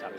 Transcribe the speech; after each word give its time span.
Sabe? 0.00 0.18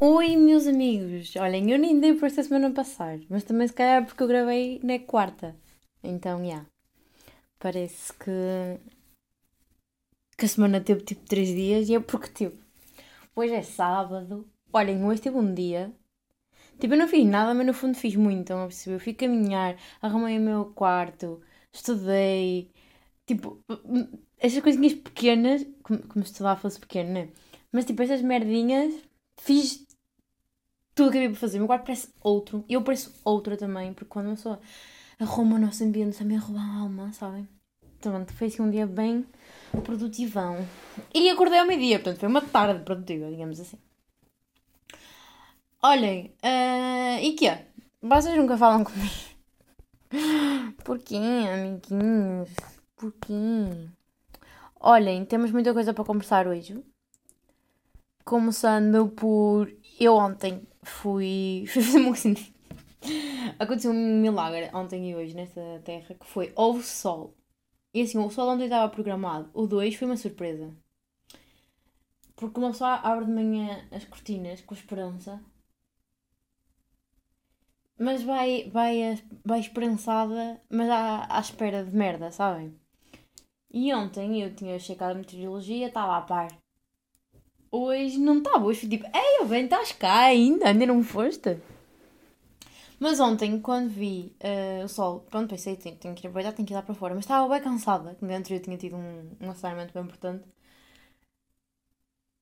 Oi, 0.00 0.36
meus 0.36 0.66
amigos! 0.66 1.36
Olhem, 1.36 1.70
eu 1.70 1.78
nem 1.78 2.00
dei 2.00 2.14
por 2.14 2.26
esta 2.26 2.42
semana 2.42 2.70
passar, 2.72 3.18
mas 3.28 3.44
também 3.44 3.68
se 3.68 3.74
calhar 3.74 4.04
porque 4.04 4.22
eu 4.22 4.28
gravei 4.28 4.80
na 4.82 4.98
quarta. 4.98 5.56
Então, 6.02 6.44
já. 6.44 6.66
Parece 7.58 8.12
que. 8.12 8.78
que 10.36 10.44
a 10.44 10.48
semana 10.48 10.80
teve 10.80 11.02
tipo 11.02 11.24
3 11.26 11.48
dias 11.48 11.88
e 11.88 11.94
é 11.94 12.00
porque 12.00 12.28
tipo. 12.28 12.58
Hoje 13.36 13.54
é 13.54 13.62
sábado. 13.62 14.46
Olhem, 14.72 15.04
hoje 15.04 15.22
teve 15.22 15.36
um 15.38 15.54
dia. 15.54 15.92
Tipo, 16.78 16.94
eu 16.94 16.98
não 16.98 17.08
fiz 17.08 17.24
nada, 17.26 17.54
mas 17.54 17.66
no 17.66 17.74
fundo 17.74 17.96
fiz 17.96 18.14
muito, 18.16 18.40
estão 18.40 18.62
a 18.64 18.66
perceber? 18.66 18.96
Eu 18.96 19.00
fui 19.00 19.14
caminhar, 19.14 19.76
arrumei 20.02 20.38
o 20.38 20.40
meu 20.40 20.64
quarto, 20.66 21.40
estudei. 21.72 22.70
Tipo, 23.26 23.60
essas 24.38 24.62
coisinhas 24.62 24.94
pequenas, 24.94 25.66
como, 25.82 26.00
como 26.08 26.24
se 26.24 26.32
estudar 26.32 26.56
fosse 26.56 26.78
pequeno, 26.80 27.12
né? 27.12 27.28
Mas 27.72 27.84
tipo, 27.84 28.02
essas 28.02 28.22
merdinhas, 28.22 28.94
fiz 29.40 29.86
tudo 30.94 31.08
o 31.08 31.12
que 31.12 31.18
havia 31.18 31.30
para 31.30 31.38
fazer. 31.38 31.58
O 31.58 31.60
meu 31.60 31.66
quarto 31.66 31.84
parece 31.84 32.08
outro. 32.20 32.64
Eu 32.68 32.82
pareço 32.82 33.14
outra 33.24 33.56
também, 33.56 33.92
porque 33.92 34.10
quando 34.10 34.26
uma 34.26 34.36
pessoa 34.36 34.60
arruma 35.18 35.56
o 35.56 35.58
nosso 35.58 35.82
ambiente, 35.84 36.18
também 36.18 36.36
arruma 36.36 36.60
a 36.60 36.80
alma, 36.80 37.12
sabem? 37.12 37.48
Portanto, 38.00 38.32
foi 38.34 38.48
assim 38.48 38.62
um 38.62 38.70
dia 38.70 38.86
bem 38.86 39.24
produtivão. 39.82 40.66
E 41.12 41.30
acordei 41.30 41.58
ao 41.58 41.66
meio-dia, 41.66 41.98
portanto, 41.98 42.20
foi 42.20 42.28
uma 42.28 42.42
tarde 42.42 42.84
produtiva, 42.84 43.30
digamos 43.30 43.58
assim. 43.58 43.78
Olhem, 45.86 46.34
uh, 46.42 47.44
é? 47.46 47.66
Vocês 48.00 48.34
nunca 48.38 48.56
falam 48.56 48.82
comigo? 48.84 49.12
Porquê, 50.82 51.14
amiguinhos? 51.52 52.48
Porquê? 52.96 53.34
Olhem, 54.80 55.26
temos 55.26 55.50
muita 55.52 55.74
coisa 55.74 55.92
para 55.92 56.02
conversar 56.02 56.48
hoje. 56.48 56.82
Começando 58.24 59.10
por. 59.10 59.70
Eu 60.00 60.14
ontem 60.16 60.66
fui. 60.82 61.66
Fazer. 61.68 62.54
Aconteceu 63.58 63.90
um 63.90 64.22
milagre 64.22 64.70
ontem 64.72 65.10
e 65.10 65.14
hoje 65.14 65.36
nesta 65.36 65.82
terra 65.84 66.14
que 66.14 66.24
foi 66.24 66.50
houve 66.56 66.82
sol. 66.82 67.36
E 67.92 68.00
assim, 68.00 68.16
o 68.16 68.30
sol 68.30 68.48
ontem 68.48 68.64
estava 68.64 68.88
programado. 68.90 69.50
O 69.52 69.66
2 69.66 69.96
foi 69.96 70.06
uma 70.06 70.16
surpresa. 70.16 70.74
Porque 72.34 72.58
uma 72.58 72.70
pessoa 72.70 72.94
abre 72.94 73.26
de 73.26 73.32
manhã 73.32 73.86
as 73.92 74.06
cortinas 74.06 74.62
com 74.62 74.72
esperança. 74.72 75.44
Mas 77.98 78.22
vai, 78.22 78.68
vai, 78.70 79.22
vai 79.44 79.60
esperançada, 79.60 80.60
mas 80.68 80.88
à, 80.90 81.26
à 81.36 81.40
espera 81.40 81.84
de 81.84 81.94
merda, 81.94 82.30
sabem? 82.30 82.74
E 83.72 83.92
ontem 83.94 84.42
eu 84.42 84.54
tinha 84.54 84.78
checado 84.78 85.12
a 85.12 85.14
meteorologia, 85.14 85.88
estava 85.88 86.16
a 86.16 86.22
par. 86.22 86.48
Hoje 87.70 88.18
não 88.18 88.38
estava, 88.38 88.64
hoje 88.64 88.80
fui 88.80 88.88
tipo, 88.88 89.04
ei, 89.06 89.46
bem, 89.46 89.64
estás 89.64 89.92
cá 89.92 90.26
ainda, 90.26 90.68
ainda 90.68 90.86
não 90.86 91.02
foste? 91.02 91.58
Mas 92.98 93.20
ontem, 93.20 93.60
quando 93.60 93.90
vi 93.90 94.34
uh, 94.42 94.84
o 94.84 94.88
sol, 94.88 95.20
pronto, 95.30 95.50
pensei, 95.50 95.76
tenho, 95.76 95.96
tenho 95.96 96.14
que 96.14 96.26
ir 96.26 96.28
aproveitar, 96.28 96.52
tenho 96.52 96.66
que 96.66 96.72
ir 96.72 96.76
lá 96.76 96.82
para 96.82 96.94
fora, 96.94 97.14
mas 97.14 97.24
estava 97.24 97.48
bem 97.48 97.62
cansada, 97.62 98.14
que 98.14 98.24
dentro 98.26 98.54
eu 98.54 98.60
tinha 98.62 98.76
tido 98.76 98.96
um, 98.96 99.30
um 99.40 99.50
assignment 99.50 99.88
bem 99.92 100.04
importante. 100.04 100.44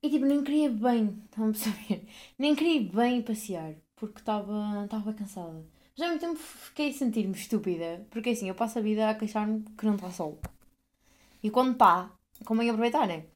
E 0.02 0.10
tipo, 0.10 0.24
nem 0.26 0.42
queria 0.44 0.70
bem, 0.70 1.22
estão 1.24 1.48
a 1.48 1.52
perceber? 1.52 2.06
Nem 2.38 2.54
queria 2.54 2.82
bem 2.92 3.22
passear, 3.22 3.74
porque 4.02 4.18
estava 4.18 5.14
cansada. 5.16 5.64
Já 5.94 6.06
há 6.06 6.08
muito 6.08 6.22
tempo 6.22 6.36
fiquei 6.36 6.90
a 6.90 6.92
sentir-me 6.92 7.36
estúpida, 7.36 8.04
porque 8.10 8.30
assim, 8.30 8.48
eu 8.48 8.54
passo 8.54 8.80
a 8.80 8.82
vida 8.82 9.08
a 9.08 9.14
queixar-me 9.14 9.62
que 9.78 9.86
não 9.86 9.94
está 9.94 10.10
sol. 10.10 10.40
E 11.40 11.50
quando 11.50 11.72
está, 11.72 12.10
como 12.44 12.62
é 12.62 12.68
aproveitar, 12.68 13.06
né? 13.06 13.26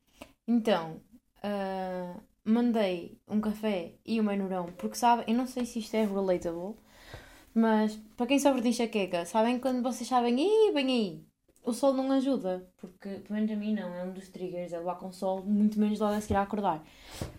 Então, 0.49 1.01
uh, 1.45 2.21
mandei 2.45 3.17
um 3.29 3.41
café 3.41 3.95
e 4.05 4.21
um 4.21 4.25
menurão, 4.25 4.67
porque 4.77 4.97
sabe, 4.97 5.25
eu 5.29 5.35
não 5.37 5.47
sei 5.47 5.65
se 5.67 5.79
isto 5.79 5.95
é 5.95 6.05
relatable, 6.05 6.75
mas 7.55 7.97
para 8.17 8.27
quem 8.27 8.39
sofre 8.41 8.63
de 8.63 8.69
enxaqueca, 8.71 9.25
sabem 9.25 9.61
quando 9.61 9.83
vocês 9.83 10.09
sabem, 10.09 10.35
ih, 10.41 10.73
bem 10.73 10.87
aí, 10.89 11.26
o 11.67 11.73
sol 11.73 11.93
não 11.93 12.11
ajuda, 12.13 12.67
porque 12.79 13.09
pelo 13.09 13.35
menos 13.35 13.51
a 13.51 13.57
mim 13.57 13.75
não, 13.75 13.93
é 13.93 14.05
um 14.05 14.13
dos 14.13 14.29
triggers, 14.29 14.73
é 14.73 14.79
levar 14.79 14.95
com 14.95 15.13
sol, 15.13 15.43
muito 15.45 15.79
menos 15.81 15.99
logo 15.99 16.15
a 16.15 16.21
seguir 16.21 16.37
a 16.37 16.43
acordar. 16.43 16.83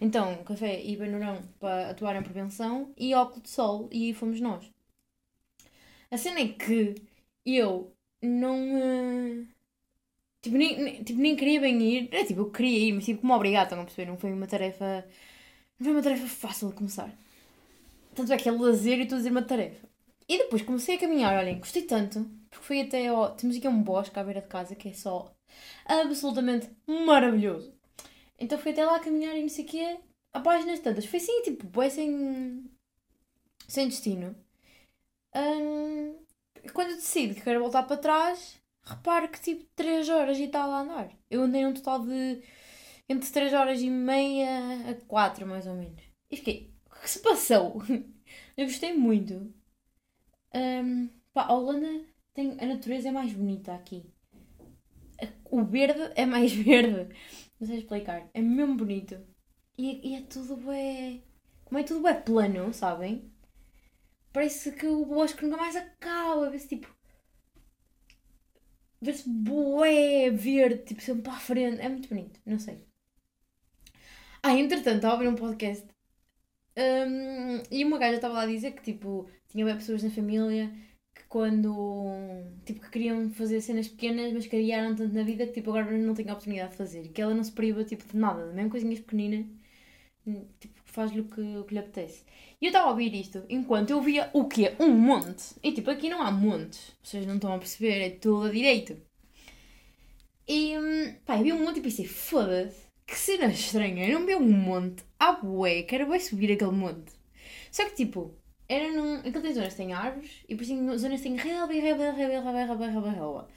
Então, 0.02 0.44
café 0.44 0.84
e 0.84 0.98
benurão 0.98 1.42
para 1.60 1.92
atuar 1.92 2.16
em 2.18 2.22
prevenção 2.24 2.94
e 2.98 3.16
óculos 3.16 3.44
de 3.44 3.50
sol, 3.50 3.90
e 3.92 4.14
fomos 4.14 4.42
nós. 4.42 4.70
A 6.12 6.18
cena 6.18 6.40
é 6.42 6.48
que 6.50 6.96
eu 7.46 7.94
não. 8.22 8.56
Uh, 8.78 9.48
tipo, 10.42 10.58
nem, 10.58 10.82
nem, 10.84 11.04
tipo, 11.04 11.20
nem 11.22 11.36
queria 11.36 11.62
bem 11.62 11.82
ir, 11.82 12.10
é 12.12 12.24
tipo, 12.26 12.42
eu 12.42 12.52
queria 12.52 12.90
ir, 12.90 12.94
mas 12.94 13.06
tipo, 13.06 13.22
como 13.22 13.34
obrigado, 13.34 13.66
estão 13.68 13.82
a 13.82 13.86
perceber? 13.86 14.10
Não 14.12 14.18
foi 14.18 14.34
uma 14.34 14.48
tarefa. 14.48 15.06
Não 15.80 15.86
foi 15.86 15.94
uma 15.94 16.04
tarefa 16.04 16.28
fácil 16.28 16.70
de 16.70 16.76
começar. 16.76 17.12
Tanto 18.16 18.34
é 18.34 18.38
que 18.38 18.50
é 18.50 18.52
lazer 18.52 19.00
e 19.00 19.04
estou 19.04 19.18
a 19.18 19.20
dizer 19.20 19.32
uma 19.32 19.42
tarefa. 19.44 19.88
E 20.30 20.38
depois 20.38 20.62
comecei 20.62 20.96
a 20.96 21.00
caminhar, 21.00 21.38
olhem, 21.38 21.60
gostei 21.60 21.84
tanto, 21.84 22.30
porque 22.50 22.66
fui 22.66 22.82
até 22.82 23.08
ao. 23.08 23.36
Temos 23.36 23.56
aqui 23.56 23.68
um 23.68 23.82
bosque 23.82 24.20
à 24.20 24.24
beira 24.24 24.42
de 24.42 24.48
casa 24.48 24.76
que 24.76 24.90
é 24.90 24.94
só 24.94 25.34
absolutamente 25.86 26.70
maravilhoso. 26.86 27.74
Então 28.40 28.58
fui 28.60 28.72
até 28.72 28.86
lá 28.86 29.00
caminhar 29.00 29.36
e 29.38 29.42
não 29.42 29.50
sei 29.50 29.66
o 29.66 29.68
quê, 29.68 30.00
a 30.34 30.40
páginas 30.40 30.80
tantas. 30.80 31.06
Foi 31.06 31.20
assim, 31.20 31.42
tipo, 31.44 31.82
é 31.82 31.90
sem. 31.90 32.70
sem 33.68 33.88
destino. 33.88 34.36
Hum, 35.36 36.16
quando 36.74 36.92
eu 36.92 36.96
decido 36.96 37.36
que 37.36 37.42
quero 37.42 37.60
voltar 37.62 37.84
para 37.84 37.98
trás, 37.98 38.60
reparo 38.84 39.30
que 39.30 39.42
tipo 39.42 39.66
3 39.76 40.10
horas 40.10 40.38
e 40.40 40.48
tal 40.48 40.72
a 40.72 40.82
andar. 40.82 41.10
Eu 41.30 41.44
andei 41.44 41.66
um 41.66 41.74
total 41.74 42.06
de 42.06 42.42
entre 43.10 43.30
3 43.32 43.54
horas 43.54 43.82
e 43.82 43.90
meia 43.90 44.92
a 44.92 44.96
4 45.08 45.46
mais 45.48 45.68
ou 45.68 45.76
menos. 45.76 46.02
E 46.30 46.38
fiquei, 46.38 46.74
o 46.88 47.02
que 47.02 47.10
se 47.10 47.20
passou? 47.20 47.82
Eu 48.58 48.66
gostei 48.66 48.94
muito. 48.94 49.54
Um, 50.58 51.10
pá, 51.34 51.44
a 51.44 51.54
Holanda 51.54 52.06
tem. 52.34 52.58
A 52.60 52.66
natureza 52.66 53.10
é 53.10 53.12
mais 53.12 53.32
bonita 53.32 53.76
aqui. 53.76 54.12
O 55.46 55.64
verde 55.64 56.12
é 56.16 56.26
mais 56.26 56.52
verde. 56.54 57.16
Não 57.60 57.68
sei 57.68 57.78
explicar. 57.80 58.28
É 58.34 58.42
mesmo 58.42 58.76
bonito. 58.76 59.20
E, 59.78 60.10
e 60.10 60.16
é 60.16 60.22
tudo 60.22 60.58
bem. 60.58 61.24
Como 61.66 61.80
é 61.80 61.84
tudo 61.84 62.02
bem 62.02 62.22
plano, 62.22 62.74
sabem? 62.74 63.32
Parece 64.34 64.72
que 64.72 64.88
o 64.88 65.06
bosque 65.06 65.44
nunca 65.44 65.58
mais 65.58 65.76
acaba. 65.76 66.50
Vê-se 66.50 66.68
tipo. 66.70 66.96
Vê-se 69.00 69.30
bué 69.30 70.32
verde, 70.32 70.86
tipo 70.86 71.02
sempre 71.02 71.24
para 71.24 71.34
a 71.34 71.40
frente. 71.40 71.80
É 71.82 71.90
muito 71.90 72.10
bonito, 72.10 72.40
não 72.46 72.58
sei. 72.58 72.84
Ah, 74.42 74.54
entretanto, 74.56 74.98
estava 74.98 75.14
a 75.14 75.18
ouvir 75.18 75.28
um 75.30 75.36
podcast 75.36 75.88
um, 76.78 77.64
e 77.72 77.84
uma 77.84 77.98
gaja 77.98 78.16
estava 78.18 78.36
lá 78.36 78.44
a 78.44 78.48
dizer 78.48 78.72
que 78.74 78.84
tipo 78.84 79.28
tinha 79.50 79.66
pessoas 79.76 80.04
na 80.04 80.10
família 80.10 80.72
que 81.16 81.24
quando 81.30 81.74
tipo 82.66 82.82
que 82.82 82.90
queriam 82.90 83.30
fazer 83.32 83.62
cenas 83.62 83.88
pequenas 83.88 84.34
mas 84.34 84.48
criaram 84.48 84.96
tanto 84.96 85.14
na 85.14 85.24
vida 85.24 85.46
que 85.48 85.54
tipo 85.54 85.72
agora 85.72 85.98
não 85.98 86.14
têm 86.14 86.30
a 86.30 86.34
oportunidade 86.34 86.72
de 86.72 86.78
fazer 86.78 87.08
que 87.10 87.22
ela 87.22 87.34
não 87.34 87.44
se 87.44 87.52
priva 87.52 87.84
tipo 87.84 88.06
de 88.06 88.18
nada, 88.18 88.52
mesmo 88.54 88.70
coisinhas 88.70 89.00
pequeninas 89.00 89.46
tipo 90.60 90.78
faz-lhe 90.98 91.22
o 91.22 91.26
que, 91.26 91.42
o 91.58 91.64
que 91.64 91.74
lhe 91.76 91.80
apetece. 91.80 92.24
E 92.60 92.66
eu 92.66 92.70
estava 92.70 92.88
a 92.88 92.90
ouvir 92.90 93.14
isto 93.14 93.44
enquanto 93.50 93.92
eu 93.92 94.02
via 94.02 94.32
o 94.34 94.46
quê? 94.46 94.76
Um 94.80 94.90
monte. 94.90 95.56
E 95.62 95.72
tipo, 95.72 95.92
aqui 95.92 96.10
não 96.10 96.22
há 96.24 96.32
montes. 96.32 96.92
Vocês 97.04 97.26
não 97.26 97.36
estão 97.36 97.54
a 97.54 97.60
perceber, 97.60 98.02
é 98.02 98.10
tudo 98.10 98.48
a 98.48 98.52
direito. 98.52 98.98
E 100.48 100.74
pá, 101.26 101.38
eu 101.38 101.44
vi 101.44 101.54
um 101.54 101.64
monte 101.64 101.80
e 101.80 101.84
pensei, 101.84 102.06
foda-se, 102.06 102.88
que 103.06 103.16
cena 103.16 103.46
estranha. 103.46 104.08
Eu 104.08 104.20
não 104.20 104.26
vi 104.26 104.36
um 104.36 104.50
monte. 104.52 105.04
Ah, 105.20 105.34
bué, 105.34 105.84
quero 105.84 106.10
bem 106.10 106.20
subir 106.20 106.52
aquele 106.52 106.72
monte. 106.72 107.12
Só 107.72 107.86
que 107.86 107.96
tipo, 107.96 108.34
era 108.70 108.92
num. 108.92 109.20
Aquele 109.20 109.42
tem 109.42 109.54
zonas 109.54 109.70
que 109.70 109.78
têm 109.78 109.94
árvores 109.94 110.32
e 110.48 110.56
por 110.56 110.66
cima 110.66 110.98
zonas 110.98 111.22
que 111.22 111.30
têm 111.30 111.38
relva 111.38 111.74
e 111.74 111.80
relva, 111.80 112.12
relva, 112.12 112.52
relva, 112.52 112.88
relva, 112.88 113.10
relva. 113.10 113.48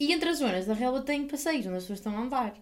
E 0.00 0.12
entre 0.12 0.28
as 0.28 0.38
zonas 0.38 0.66
da 0.66 0.74
relva 0.74 1.02
tem 1.02 1.26
passeios 1.26 1.66
onde 1.66 1.76
as 1.76 1.82
pessoas 1.84 1.98
estão 1.98 2.16
a 2.16 2.20
andar. 2.20 2.54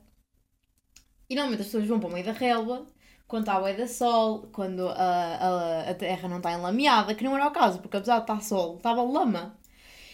E 1.28 1.34
normalmente 1.34 1.60
as 1.60 1.66
pessoas 1.66 1.86
vão 1.86 2.00
para 2.00 2.08
o 2.08 2.12
meio 2.12 2.24
da 2.24 2.32
relva 2.32 2.86
quando 3.26 3.42
está 3.42 3.56
a 3.56 3.72
da 3.72 3.88
sol, 3.88 4.48
quando 4.52 4.88
a, 4.88 4.94
a, 4.94 5.90
a 5.90 5.94
terra 5.94 6.28
não 6.28 6.36
está 6.36 6.52
enlameada, 6.52 7.14
que 7.14 7.24
não 7.24 7.34
era 7.34 7.48
o 7.48 7.50
caso, 7.50 7.80
porque 7.80 7.96
apesar 7.96 8.18
de 8.18 8.22
estar 8.22 8.40
sol, 8.40 8.76
estava 8.76 9.02
lama. 9.02 9.58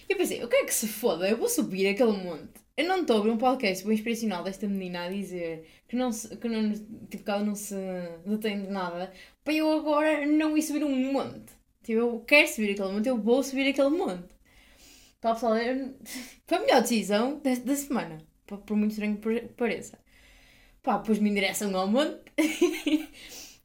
E 0.09 0.13
eu 0.13 0.17
pensei, 0.17 0.43
o 0.43 0.49
que 0.49 0.57
é 0.57 0.65
que 0.65 0.75
se 0.75 0.89
foda? 0.89 1.29
Eu 1.29 1.37
vou 1.37 1.49
subir 1.49 1.89
aquele 1.89 2.13
monte. 2.13 2.62
Eu 2.77 2.87
não 2.89 3.03
estou 3.03 3.19
a 3.19 3.23
ver 3.23 3.31
um 3.31 3.37
podcast 3.39 3.85
bem 3.85 3.95
inspiracional 3.95 4.43
desta 4.43 4.67
menina 4.67 5.05
a 5.05 5.11
dizer 5.11 5.67
que, 5.87 5.95
não 5.95 6.11
se, 6.11 6.35
que, 6.37 6.49
não, 6.49 6.73
tipo, 7.09 7.23
que 7.25 7.31
ela 7.31 7.45
não 7.45 7.55
se 7.55 7.75
detém 8.25 8.63
de 8.63 8.71
nada 8.71 9.13
para 9.45 9.53
eu 9.55 9.71
agora 9.73 10.27
não 10.27 10.57
ir 10.57 10.63
subir 10.63 10.83
um 10.85 11.13
monte. 11.13 11.53
Tipo, 11.83 11.99
eu 12.01 12.21
quero 12.21 12.49
subir 12.49 12.73
aquele 12.73 12.93
monte, 12.93 13.09
eu 13.09 13.19
vou 13.21 13.43
subir 13.43 13.69
aquele 13.69 13.91
monte. 13.91 14.33
Pá, 15.21 15.35
pessoal, 15.35 15.55
foi 16.47 16.59
a 16.59 16.61
melhor 16.61 16.83
decisão 16.83 17.39
da, 17.41 17.55
da 17.55 17.77
semana, 17.77 18.19
por, 18.47 18.77
muito 18.77 18.93
estranho 18.93 19.19
que 19.19 19.41
pareça. 19.49 19.99
Pá, 20.83 20.99
pus-me 20.99 21.31
em 21.31 21.35
direção 21.35 21.77
ao 21.77 21.87
monte. 21.89 22.23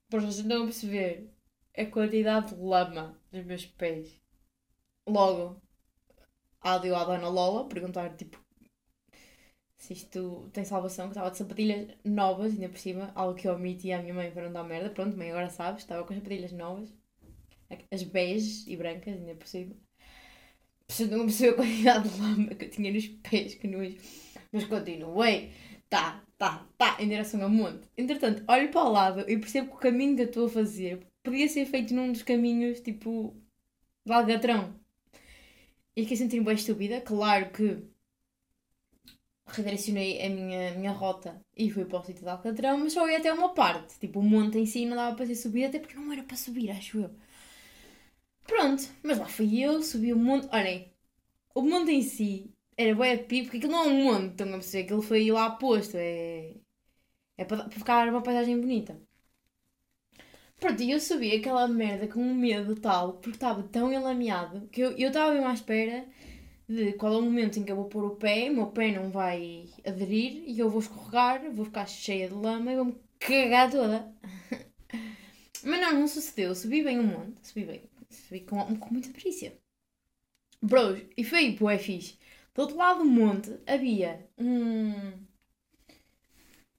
Para 0.10 0.20
vocês 0.22 0.46
não 0.46 0.66
perceber 0.66 1.30
a 1.78 1.86
quantidade 1.86 2.56
de 2.56 2.62
lama 2.62 3.20
dos 3.32 3.46
meus 3.46 3.66
pés. 3.66 4.20
Logo, 5.08 5.62
áudio 6.62 6.96
à 6.96 7.04
Dona 7.06 7.30
Lola, 7.30 7.68
perguntar 7.68 8.16
tipo 8.16 8.47
se 9.88 9.94
isto 9.94 10.50
tem 10.52 10.66
salvação, 10.66 11.06
que 11.06 11.12
estava 11.12 11.32
de 11.32 11.38
sapatilhas 11.38 11.88
novas, 12.04 12.52
ainda 12.52 12.68
por 12.68 12.78
cima, 12.78 13.10
algo 13.16 13.36
que 13.36 13.48
eu 13.48 13.54
omiti 13.54 13.90
à 13.94 14.02
minha 14.02 14.14
mãe 14.14 14.30
para 14.30 14.44
não 14.44 14.52
dar 14.52 14.66
merda. 14.66 14.90
Pronto, 14.90 15.16
mãe, 15.18 15.30
agora 15.32 15.50
sabes, 15.50 15.84
estava 15.84 16.04
com 16.04 16.12
as 16.12 16.20
sapatilhas 16.20 16.52
novas, 16.52 16.94
as 17.90 18.04
beijas 18.04 18.68
e 18.68 18.76
brancas, 18.76 19.14
ainda 19.14 19.34
por 19.36 19.48
cima. 19.48 19.74
Não 21.10 21.26
percebeu 21.26 21.54
a 21.54 21.56
quantidade 21.56 22.10
de 22.10 22.20
lama 22.20 22.56
que 22.56 22.66
eu 22.66 22.70
tinha 22.70 22.92
nos 22.92 23.08
pés, 23.08 23.56
que 23.56 23.66
nojo. 23.66 23.96
Mas 24.52 24.66
continuei, 24.66 25.52
tá, 25.90 26.22
tá, 26.38 26.68
tá, 26.78 26.98
em 27.00 27.08
direção 27.08 27.42
ao 27.42 27.50
monte. 27.50 27.88
Entretanto, 27.98 28.44
olho 28.46 28.70
para 28.70 28.84
o 28.84 28.92
lado 28.92 29.30
e 29.30 29.38
percebo 29.38 29.70
que 29.70 29.76
o 29.76 29.80
caminho 29.80 30.18
que 30.18 30.24
eu 30.24 30.28
estou 30.28 30.48
a 30.48 30.50
fazer 30.50 31.08
podia 31.24 31.48
ser 31.48 31.66
feito 31.66 31.94
num 31.94 32.12
dos 32.12 32.24
caminhos, 32.24 32.82
tipo, 32.82 33.34
de 34.06 34.12
Algatrão. 34.12 34.78
E 35.96 36.02
fiquei 36.04 36.18
sentindo 36.18 36.44
bem 36.44 36.56
estúpida. 36.56 37.00
Claro 37.02 37.52
que 37.52 37.84
redirecionei 39.48 40.22
a 40.26 40.30
minha, 40.30 40.72
minha 40.76 40.92
rota 40.92 41.42
e 41.56 41.70
fui 41.72 41.86
para 41.86 42.00
o 42.00 42.04
sítio 42.04 42.24
de 42.24 42.30
Alcatrão, 42.30 42.78
mas 42.78 42.94
só 42.94 43.08
ia 43.10 43.18
até 43.18 43.32
uma 43.34 43.54
parte. 43.54 44.00
Tipo, 44.00 44.20
o 44.20 44.24
monte 44.24 44.58
em 44.58 44.66
si 44.66 44.86
não 44.86 44.96
dava 44.96 45.16
para 45.16 45.26
ser 45.26 45.36
subido, 45.36 45.68
até 45.68 45.80
porque 45.80 45.96
não 45.96 46.12
era 46.12 46.24
para 46.24 46.36
subir, 46.38 46.72
acho 46.72 47.00
eu. 47.00 47.12
Pronto, 48.46 48.84
mas 49.04 49.18
lá 49.20 49.26
fui 49.28 49.60
eu, 49.62 49.82
subi 49.84 50.14
o 50.14 50.18
monte. 50.18 50.48
Olhem, 50.52 50.92
o 51.56 51.62
monte 51.62 51.92
em 51.92 52.02
si 52.02 52.54
era 52.78 52.96
bué 52.96 53.18
pipo, 53.18 53.46
porque 53.46 53.58
aquilo 53.58 53.72
não 53.74 53.86
é 53.86 53.88
um 53.88 54.04
monte, 54.06 54.32
estão 54.32 54.48
a 54.50 54.52
perceber? 54.54 54.84
Aquilo 54.86 55.02
foi 55.02 55.32
lá 55.32 55.52
posto, 55.52 55.98
é. 55.98 56.56
É 57.38 57.46
para, 57.46 57.70
ficar 57.70 58.10
uma 58.10 58.22
paisagem 58.24 58.60
bonita. 58.60 59.00
Pronto, 60.60 60.82
e 60.82 60.92
eu 60.92 61.00
subi 61.00 61.36
aquela 61.36 61.68
merda 61.68 62.08
com 62.08 62.20
um 62.20 62.34
medo 62.34 62.76
tal, 62.76 63.14
porque 63.14 63.38
estava 63.38 63.64
tão 63.64 63.94
enlameado, 63.94 64.68
que 64.70 64.82
eu 64.82 64.92
estava 64.98 65.32
mesmo 65.34 65.48
à 65.48 65.54
espera 65.54 66.08
de 66.68 66.94
qual 66.94 67.14
é 67.14 67.18
o 67.18 67.22
momento 67.22 67.58
em 67.58 67.64
que 67.64 67.72
eu 67.72 67.78
vou 67.78 67.86
pôr 67.86 68.04
o 68.04 68.16
pé, 68.16 68.50
o 68.50 68.56
meu 68.56 68.68
pé 68.68 68.92
não 68.92 69.10
vai 69.10 69.70
aderir 69.86 70.44
e 70.46 70.60
eu 70.60 70.70
vou 70.70 70.82
escorregar, 70.82 71.50
vou 71.52 71.66
ficar 71.66 71.88
cheia 71.88 72.28
de 72.28 72.34
lama 72.34 72.72
e 72.72 72.76
vou-me 72.76 72.96
cagar 73.20 73.72
toda. 73.72 74.14
Mas 75.64 75.82
não, 75.82 75.94
não 75.94 76.08
sucedeu. 76.08 76.54
Subi 76.54 76.84
bem 76.84 77.00
um 77.00 77.08
monte, 77.08 77.48
subi 77.48 77.66
bem, 77.66 77.84
subi 78.10 78.42
com, 78.42 78.76
com 78.76 78.94
muita 78.94 79.10
perícia. 79.10 79.58
Bros, 80.62 81.02
e 81.16 81.24
foi 81.24 81.52
bué 81.52 81.78
fixe. 81.78 82.18
Do 82.54 82.64
outro 82.64 82.78
lado 82.78 83.00
do 83.00 83.06
monte 83.06 83.58
havia 83.66 84.28
um. 84.38 85.14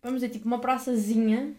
Vamos 0.02 0.20
dizer, 0.20 0.30
tipo 0.30 0.46
uma 0.46 0.60
praçazinha. 0.60 1.54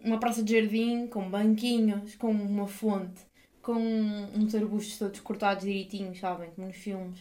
Uma 0.00 0.18
praça 0.18 0.42
de 0.42 0.58
jardim 0.58 1.06
com 1.06 1.30
banquinhos, 1.30 2.16
com 2.16 2.30
uma 2.30 2.66
fonte 2.66 3.29
com 3.72 4.28
uns 4.34 4.54
arbustos 4.54 4.98
todos 4.98 5.20
cortados 5.20 5.64
direitinhos, 5.64 6.18
sabem? 6.18 6.50
Como 6.50 6.66
nos 6.66 6.76
filmes. 6.76 7.20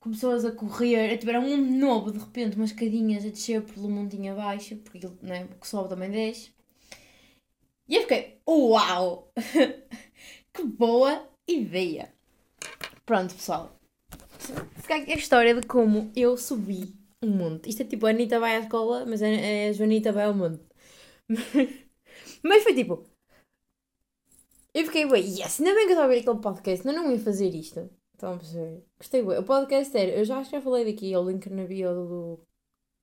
Com 0.00 0.10
pessoas 0.10 0.44
a 0.44 0.52
correr, 0.52 1.12
a 1.12 1.18
tiver 1.18 1.38
um 1.38 1.56
novo, 1.78 2.10
de 2.12 2.18
repente, 2.18 2.56
umas 2.56 2.70
escadinhas 2.70 3.24
a 3.24 3.28
descer 3.28 3.62
pelo 3.62 3.88
montinho 3.88 4.32
abaixo, 4.32 4.76
porque 4.76 5.00
né, 5.22 5.44
o 5.44 5.60
que 5.60 5.66
sobe 5.68 5.88
também 5.88 6.10
desce. 6.10 6.50
E 7.88 7.96
eu 7.96 8.02
fiquei, 8.02 8.40
uau! 8.48 9.32
que 10.52 10.64
boa 10.64 11.28
ideia! 11.46 12.12
Pronto, 13.04 13.34
pessoal. 13.34 13.78
Fica 14.76 14.96
aqui 14.96 15.12
a 15.12 15.16
história 15.16 15.54
de 15.54 15.66
como 15.66 16.10
eu 16.16 16.36
subi 16.36 16.94
um 17.22 17.30
monte. 17.30 17.68
Isto 17.68 17.82
é 17.82 17.84
tipo, 17.84 18.06
a 18.06 18.10
Anitta 18.10 18.40
vai 18.40 18.56
à 18.56 18.60
escola, 18.60 19.06
mas 19.06 19.22
a 19.22 19.72
Joanita 19.72 20.12
vai 20.12 20.24
ao 20.24 20.34
monte. 20.34 20.64
mas 22.42 22.62
foi 22.62 22.74
tipo, 22.74 23.04
eu 24.74 24.86
fiquei, 24.86 25.04
ué, 25.04 25.18
yes, 25.18 25.60
ainda 25.60 25.74
bem 25.74 25.86
que 25.86 25.92
eu 25.92 25.96
estava 25.96 26.04
a 26.04 26.08
ver 26.08 26.20
aquele 26.20 26.38
podcast, 26.38 26.86
não, 26.86 26.94
não 26.94 27.12
ia 27.12 27.20
fazer 27.20 27.54
isto. 27.54 27.90
Estão 28.14 28.34
a 28.34 28.36
perceber? 28.38 28.84
Gostei, 28.98 29.22
ué. 29.22 29.38
O 29.38 29.44
podcast 29.44 29.96
era, 29.96 30.12
eu 30.12 30.24
já 30.24 30.38
acho 30.38 30.50
que 30.50 30.56
já 30.56 30.62
falei 30.62 30.84
daqui, 30.84 31.14
o 31.14 31.28
link 31.28 31.48
na 31.50 31.64
bio 31.64 31.92
do 31.94 32.40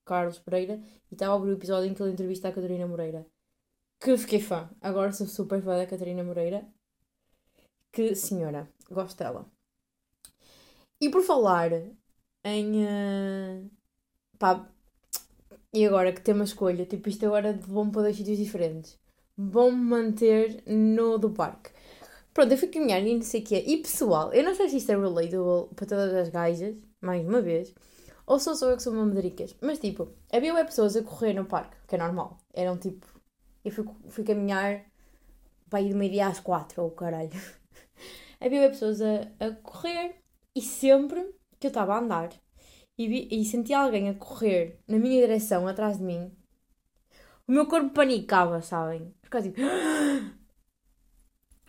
Carlos 0.06 0.40
Pereira, 0.40 0.82
e 1.12 1.14
estava 1.14 1.34
a 1.34 1.36
abrir 1.36 1.52
o 1.52 1.54
episódio 1.54 1.90
em 1.90 1.94
que 1.94 2.02
ele 2.02 2.14
entrevista 2.14 2.48
a 2.48 2.52
Catarina 2.52 2.88
Moreira. 2.88 3.26
Que 4.00 4.18
fiquei 4.18 4.40
fã. 4.40 4.70
Agora 4.82 5.12
sou 5.12 5.28
super 5.28 5.62
fã 5.62 5.78
da 5.78 5.86
Catarina 5.86 6.24
Moreira. 6.24 6.68
Que 7.92 8.16
senhora, 8.16 8.68
gosto 8.90 9.18
dela. 9.18 9.46
E 11.02 11.10
por 11.10 11.22
falar 11.22 11.72
em. 12.44 12.86
Uh, 12.86 13.70
pá, 14.40 14.68
e 15.74 15.86
agora 15.86 16.12
que 16.14 16.22
tem 16.22 16.34
uma 16.34 16.44
escolha, 16.46 16.86
tipo, 16.86 17.10
isto 17.10 17.26
agora 17.26 17.54
de 17.54 17.68
bom 17.68 17.90
para 17.92 18.04
dois 18.04 18.16
sítios 18.16 18.38
diferentes 18.38 18.98
vão 19.40 19.72
me 19.72 19.78
manter 19.78 20.62
no 20.68 21.18
do 21.18 21.30
parque. 21.30 21.72
Pronto, 22.34 22.52
eu 22.52 22.58
fui 22.58 22.68
caminhar 22.68 23.02
e 23.02 23.16
não 23.16 23.22
sei 23.22 23.42
o 23.42 23.44
que 23.44 23.56
é. 23.56 23.70
E 23.70 23.78
pessoal, 23.82 24.34
eu 24.34 24.44
não 24.44 24.54
sei 24.54 24.70
se 24.70 24.78
isto 24.78 24.92
é 24.92 24.96
relatable 24.96 25.74
para 25.76 25.86
todas 25.86 26.14
as 26.14 26.30
gajas, 26.30 26.76
mais 27.02 27.26
uma 27.26 27.42
vez, 27.42 27.74
ou 28.28 28.40
sou 28.40 28.56
só 28.56 28.70
eu 28.70 28.78
que 28.78 28.84
sou 28.84 28.94
uma 28.94 29.06
medricas. 29.06 29.56
Mas 29.62 29.80
tipo, 29.80 30.14
havia 30.32 30.54
pessoas 30.66 30.96
a 30.98 31.04
correr 31.04 31.34
no 31.34 31.46
parque, 31.46 31.78
que 31.88 31.96
é 31.96 31.98
normal. 31.98 32.38
Eram 32.54 32.78
tipo. 32.78 33.08
Eu 33.64 33.72
fui, 33.72 33.86
fui 34.10 34.24
caminhar 34.24 34.86
para 35.70 35.82
ir 35.82 35.90
de 35.90 35.96
meio-dia 35.96 36.28
às 36.28 36.40
quatro, 36.40 36.84
ou 36.84 36.90
oh, 36.90 36.92
caralho. 36.92 37.32
havia 38.42 38.70
pessoas 38.70 39.02
a, 39.02 39.22
a 39.40 39.52
correr 39.64 40.16
e 40.56 40.62
sempre 40.62 41.34
que 41.60 41.68
eu 41.68 41.70
estava 41.70 41.94
a 41.96 42.00
andar 42.00 42.30
e, 42.98 43.08
vi, 43.08 43.28
e 43.32 43.46
senti 43.46 43.74
alguém 43.74 44.10
a 44.10 44.14
correr 44.16 44.80
na 44.88 44.98
minha 44.98 45.22
direção, 45.22 45.68
atrás 45.68 45.98
de 45.98 46.04
mim, 46.04 46.32
o 47.48 47.52
meu 47.52 47.66
corpo 47.68 47.90
panicava, 47.90 48.62
sabem? 48.62 49.14
Ficava 49.30 49.44
tipo. 49.44 49.62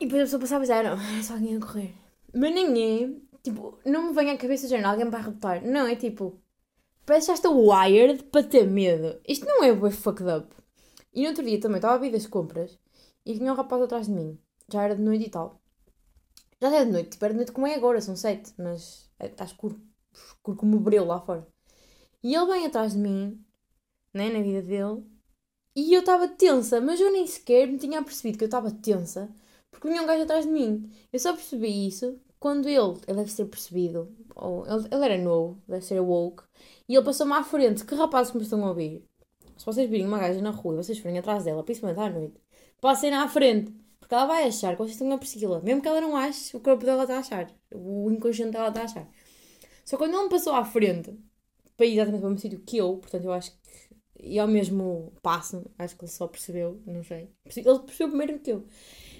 E 0.02 0.06
depois 0.06 0.22
a 0.22 0.24
pessoa 0.24 0.40
passava 0.40 0.64
e 0.64 0.66
dizia, 0.66 0.82
não, 0.82 0.96
é 1.18 1.22
só 1.22 1.34
alguém 1.34 1.56
a 1.56 1.60
correr. 1.60 1.94
Mas 2.32 2.56
é. 2.56 3.10
Tipo, 3.42 3.78
não 3.84 4.08
me 4.08 4.14
vem 4.14 4.30
à 4.30 4.38
cabeça 4.38 4.66
de 4.66 4.74
alguém 4.76 5.10
vai 5.10 5.22
rebotar. 5.22 5.62
Não, 5.62 5.86
é 5.86 5.94
tipo. 5.94 6.40
Parece 7.04 7.26
que 7.26 7.32
já 7.32 7.34
estou 7.34 7.68
wired 7.68 8.24
para 8.24 8.42
ter 8.42 8.66
medo. 8.66 9.20
Isto 9.28 9.44
não 9.44 9.62
é 9.62 9.72
way 9.74 9.90
fucked 9.90 10.26
up. 10.26 10.54
E 11.12 11.22
no 11.22 11.28
outro 11.28 11.44
dia 11.44 11.60
também 11.60 11.76
estava 11.76 11.96
a 11.96 11.98
vir 11.98 12.12
das 12.12 12.26
compras 12.26 12.78
e 13.26 13.34
vinha 13.34 13.52
um 13.52 13.56
rapaz 13.56 13.82
atrás 13.82 14.06
de 14.06 14.12
mim. 14.12 14.38
Já 14.72 14.84
era 14.84 14.96
de 14.96 15.02
noite 15.02 15.26
e 15.26 15.30
tal. 15.30 15.60
Já 16.62 16.68
era 16.68 16.86
de 16.86 16.92
noite, 16.92 17.10
tipo, 17.10 17.24
era 17.24 17.34
de 17.34 17.38
noite 17.38 17.52
como 17.52 17.66
é 17.66 17.74
agora, 17.74 18.00
são 18.00 18.16
sete, 18.16 18.54
mas 18.58 19.10
está 19.18 19.44
escuro, 19.44 19.80
escuro 20.14 20.56
como 20.56 20.76
o 20.76 20.80
breu 20.80 21.04
lá 21.04 21.20
fora. 21.20 21.46
E 22.22 22.34
ele 22.34 22.46
vem 22.46 22.66
atrás 22.66 22.92
de 22.92 22.98
mim, 22.98 23.44
né, 24.14 24.30
na 24.30 24.42
vida 24.42 24.62
dele, 24.62 25.02
e 25.75 25.94
eu 25.94 26.00
estava 26.00 26.28
tensa, 26.28 26.81
mas 26.81 27.00
eu 27.00 27.12
nem 27.12 27.26
sequer 27.26 27.67
me 27.67 27.78
tinha 27.78 28.02
percebido 28.02 28.38
que 28.38 28.44
eu 28.44 28.46
estava 28.46 28.70
tensa 28.70 29.28
porque 29.70 29.88
vinha 29.88 30.02
um 30.02 30.06
gajo 30.06 30.22
atrás 30.22 30.44
de 30.44 30.50
mim. 30.50 30.90
Eu 31.12 31.19
só 31.19 31.32
percebi 31.32 31.87
isso 31.87 32.20
quando 32.38 32.69
ele, 32.69 32.99
ele 33.06 33.19
deve 33.19 33.31
ser 33.31 33.46
percebido, 33.46 34.14
ou 34.34 34.66
ele, 34.66 34.88
ele 34.90 35.04
era 35.04 35.18
novo, 35.18 35.62
deve 35.68 35.85
ser 35.85 36.00
woke, 36.00 36.42
e 36.88 36.94
ele 36.94 37.04
passou-me 37.04 37.33
à 37.33 37.42
frente. 37.42 37.85
Que 37.85 37.94
rapazes 37.94 38.30
que 38.30 38.38
me 38.38 38.42
estão 38.42 38.64
a 38.64 38.68
ouvir? 38.68 39.04
Se 39.56 39.66
vocês 39.66 39.88
virem 39.88 40.06
uma 40.06 40.18
gaja 40.18 40.40
na 40.40 40.50
rua 40.50 40.75
e 40.75 40.76
vocês 40.78 40.99
forem 40.99 41.18
atrás 41.18 41.44
dela, 41.44 41.62
principalmente 41.62 42.00
à 42.00 42.11
noite, 42.11 42.40
passem 42.80 43.12
à 43.14 43.28
frente, 43.28 43.73
porque 43.99 44.14
ela 44.14 44.26
vai 44.26 44.44
achar 44.44 44.73
que 44.73 44.78
vocês 44.78 44.92
estão 44.92 45.12
a 45.12 45.18
persegui-la. 45.18 45.61
Mesmo 45.61 45.83
que 45.83 45.88
ela 45.88 46.00
não 46.00 46.16
ache, 46.16 46.56
o 46.56 46.61
corpo 46.61 46.85
dela 46.85 47.02
está 47.02 47.16
a 47.16 47.21
achar, 47.21 47.50
o 47.75 48.11
inconsciente 48.11 48.52
dela 48.52 48.68
está 48.68 48.83
a 48.83 48.85
achar. 48.85 49.09
Só 49.85 49.97
quando 49.97 50.14
ele 50.14 50.25
me 50.25 50.30
passou 50.30 50.54
à 50.54 50.64
frente, 50.64 51.14
para 51.76 51.87
ir 51.87 51.94
exatamente 51.94 52.21
para 52.21 52.28
o 52.28 52.30
mesmo 52.30 52.40
sítio 52.40 52.61
que 52.61 52.76
eu, 52.78 52.97
portanto 52.99 53.25
eu 53.25 53.33
acho 53.33 53.52
que 53.52 53.59
e 54.22 54.38
ao 54.38 54.48
mesmo 54.48 55.12
passo, 55.22 55.64
acho 55.78 55.96
que 55.96 56.04
ele 56.04 56.10
só 56.12 56.26
percebeu, 56.26 56.80
não 56.86 57.02
sei. 57.02 57.30
Ele 57.44 57.78
percebeu 57.80 58.08
primeiro 58.08 58.38
que 58.38 58.52
eu. 58.52 58.66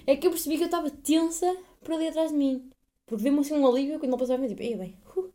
É 0.07 0.17
que 0.17 0.27
eu 0.27 0.31
percebi 0.31 0.57
que 0.57 0.65
eu 0.65 0.67
estava 0.67 0.91
tensa 0.91 1.47
por 1.83 1.95
ali 1.95 2.09
atrás 2.09 2.31
de 2.31 2.37
mim. 2.37 2.71
Porque 3.07 3.25
deu-me 3.25 3.41
assim 3.41 3.55
um 3.55 3.67
alívio 3.67 3.99
quando 3.99 4.13
ele 4.13 4.21
passou 4.21 4.35
a 4.37 4.39
mim, 4.39 4.49
tipo, 4.49 4.63
ei 4.63 4.77
bem, 4.77 4.97
uh. 5.17 5.33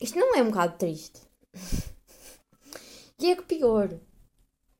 Isto 0.00 0.18
não 0.18 0.34
é 0.34 0.42
um 0.42 0.50
bocado 0.50 0.78
triste. 0.78 1.20
e 3.20 3.30
é 3.30 3.36
que 3.36 3.42
pior, 3.42 3.90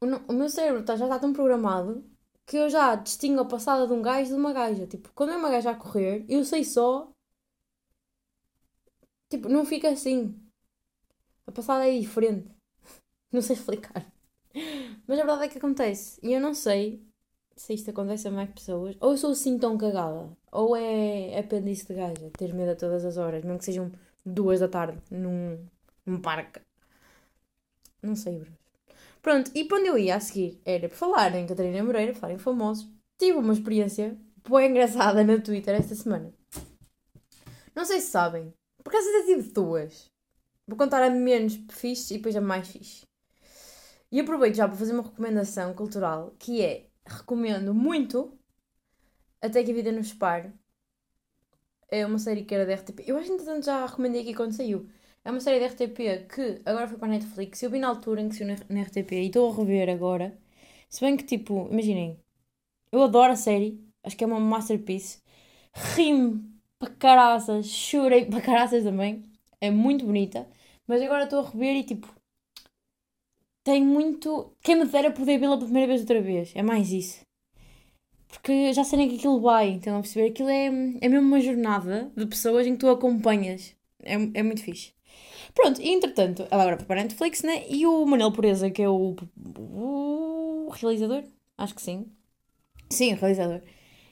o, 0.02 0.32
meu 0.32 0.49
cérebro 0.49 0.84
tá, 0.84 0.96
já 0.96 1.04
está 1.04 1.18
tão 1.18 1.32
programado 1.32 2.04
que 2.46 2.56
eu 2.56 2.68
já 2.70 2.94
distingo 2.96 3.40
a 3.40 3.44
passada 3.44 3.87
de 3.87 3.92
um 3.92 4.02
gajo 4.02 4.30
de 4.30 4.34
uma 4.37 4.52
gaja. 4.52 4.87
Tipo, 4.87 5.10
quando 5.14 5.32
é 5.32 5.37
uma 5.37 5.50
gaja 5.50 5.70
a 5.70 5.75
correr, 5.76 6.25
eu 6.28 6.44
sei 6.44 6.64
só. 6.64 7.10
Tipo, 9.28 9.49
não 9.49 9.64
fica 9.64 9.88
assim. 9.90 10.34
A 11.46 11.52
passada 11.52 11.87
é 11.87 11.99
diferente. 11.99 12.49
Não 13.32 13.40
sei 13.42 13.56
explicar. 13.56 14.06
Mas 15.06 15.18
a 15.18 15.25
verdade 15.25 15.44
é 15.44 15.49
que 15.49 15.58
acontece. 15.58 16.18
E 16.22 16.32
eu 16.32 16.40
não 16.40 16.54
sei 16.54 17.02
se 17.56 17.75
isto 17.75 17.90
acontece 17.90 18.26
a 18.26 18.30
mais 18.30 18.50
pessoas. 18.50 18.96
Ou 19.00 19.12
eu 19.12 19.16
sou 19.16 19.30
assim 19.30 19.58
tão 19.58 19.78
cagada. 19.78 20.30
Ou 20.50 20.76
é 20.76 21.38
apêndice 21.38 21.87
de 21.87 21.94
gaja. 21.94 22.30
Ter 22.37 22.52
medo 22.54 22.72
a 22.72 22.76
todas 22.76 23.04
as 23.04 23.16
horas. 23.16 23.44
Mesmo 23.44 23.58
que 23.58 23.64
sejam 23.64 23.92
duas 24.25 24.60
da 24.60 24.68
tarde. 24.68 24.99
Num, 25.10 25.58
num 26.04 26.20
parque. 26.20 26.60
Não 28.02 28.16
sei, 28.16 28.38
Bruno. 28.38 28.56
Pronto. 29.22 29.50
E 29.54 29.66
quando 29.66 29.87
eu 29.87 29.99
ia 29.99 30.16
a 30.16 30.20
seguir 30.20 30.60
era 30.64 30.88
por 30.88 30.96
falar 30.96 31.34
em 31.34 31.46
Catarina 31.46 31.84
Moreira, 31.84 32.14
falar 32.14 32.32
em 32.32 32.38
famosos. 32.38 32.88
Tive 33.18 33.38
uma 33.38 33.52
experiência 33.52 34.16
bem 34.49 34.70
engraçada 34.70 35.22
no 35.22 35.40
Twitter 35.40 35.75
esta 35.75 35.94
semana. 35.94 36.32
Não 37.75 37.84
sei 37.84 38.00
se 38.00 38.10
sabem. 38.10 38.52
Por 38.82 38.90
acaso 38.90 39.08
até 39.10 39.26
tive 39.26 39.52
duas. 39.52 40.10
Vou 40.66 40.76
contar 40.76 41.02
a 41.02 41.10
menos 41.10 41.60
fixe 41.68 42.14
e 42.14 42.16
depois 42.16 42.34
a 42.34 42.40
mais 42.40 42.68
fixe. 42.68 43.10
E 44.12 44.21
aproveito 44.21 44.57
já 44.57 44.69
para 44.69 44.76
fazer 44.76 44.93
uma 44.93 45.02
recomendação 45.02 45.75
cultural, 45.75 46.35
que 46.38 46.62
é, 46.62 46.88
recomendo 47.07 47.75
muito 47.75 48.38
Até 49.43 49.62
que 49.62 49.71
a 49.71 49.75
Vida 49.75 49.93
nos 49.93 50.12
Pare. 50.14 50.50
é 51.88 52.07
uma 52.07 52.19
série 52.19 52.45
que 52.45 52.55
era 52.55 52.67
da 52.67 52.75
RTP. 52.75 53.05
Eu 53.07 53.17
acho 53.17 53.26
que 53.29 53.33
entretanto 53.35 53.64
já 53.67 53.83
a 53.85 53.87
recomendei 53.87 54.23
aqui 54.23 54.35
quando 54.35 54.52
saiu. 54.52 54.88
É 55.25 55.31
uma 55.31 55.40
série 55.40 55.61
da 55.61 55.67
RTP 55.67 56.26
que 56.29 56.62
agora 56.64 56.88
foi 56.88 56.99
para 56.99 57.09
a 57.09 57.11
Netflix. 57.11 57.62
Eu 57.62 57.71
vi 57.71 57.79
na 57.79 57.88
altura 57.88 58.21
em 58.21 58.29
que 58.29 58.37
saiu 58.37 58.49
na, 58.49 58.57
na 58.69 58.83
RTP 58.83 59.12
e 59.23 59.26
estou 59.26 59.50
a 59.52 59.57
rever 59.57 59.88
agora. 59.90 60.38
Se 60.88 61.00
bem 61.00 61.17
que, 61.17 61.25
tipo, 61.25 61.69
imaginem, 61.71 62.19
eu 62.93 63.02
adoro 63.02 63.33
a 63.33 63.37
série, 63.37 63.85
acho 64.05 64.17
que 64.17 64.25
é 64.25 64.26
uma 64.26 64.40
masterpiece. 64.40 65.23
Rimo 65.75 66.45
para 66.79 66.90
caraças, 66.95 67.67
chorei 67.69 68.26
para 68.26 68.43
caraças 68.43 68.85
também. 68.85 69.25
É 69.61 69.71
muito 69.71 70.07
bonita. 70.07 70.49
Mas 70.87 71.02
agora 71.02 71.25
estou 71.25 71.40
a 71.40 71.50
rever 71.50 71.76
e, 71.76 71.85
tipo, 71.85 72.09
tem 73.71 73.85
muito. 73.85 74.53
Quem 74.62 74.77
me 74.77 74.85
dera 74.85 75.12
poder 75.12 75.39
vê-la 75.39 75.57
pela 75.57 75.67
primeira 75.67 75.87
vez 75.87 76.00
outra 76.00 76.21
vez. 76.21 76.53
É 76.57 76.62
mais 76.62 76.91
isso. 76.91 77.21
Porque 78.29 78.73
já 78.73 78.85
sei 78.85 79.09
que 79.09 79.17
aquilo 79.17 79.41
vai, 79.41 79.71
então 79.71 79.97
a 79.97 80.00
perceber? 80.00 80.29
Aquilo 80.29 80.49
é, 80.49 80.67
é 80.67 81.09
mesmo 81.09 81.27
uma 81.27 81.41
jornada 81.41 82.12
de 82.17 82.27
pessoas 82.27 82.67
em 82.67 82.73
que 82.73 82.81
tu 82.81 82.89
acompanhas. 82.89 83.75
É, 84.03 84.15
é 84.15 84.43
muito 84.43 84.62
fixe. 84.62 84.93
Pronto, 85.55 85.81
e 85.81 85.89
entretanto, 85.89 86.47
ela 86.50 86.62
agora 86.62 86.77
foi 86.77 86.87
para 86.87 87.00
a 87.00 87.03
Netflix, 87.05 87.43
né? 87.43 87.65
E 87.69 87.87
o 87.87 88.07
Manel 88.07 88.33
Pureza, 88.33 88.71
que 88.71 88.83
é 88.83 88.89
o, 88.89 89.17
o 89.59 90.69
realizador, 90.73 91.25
acho 91.59 91.75
que 91.75 91.83
sim. 91.83 92.07
Sim, 92.89 93.15
o 93.15 93.17
realizador. 93.17 93.61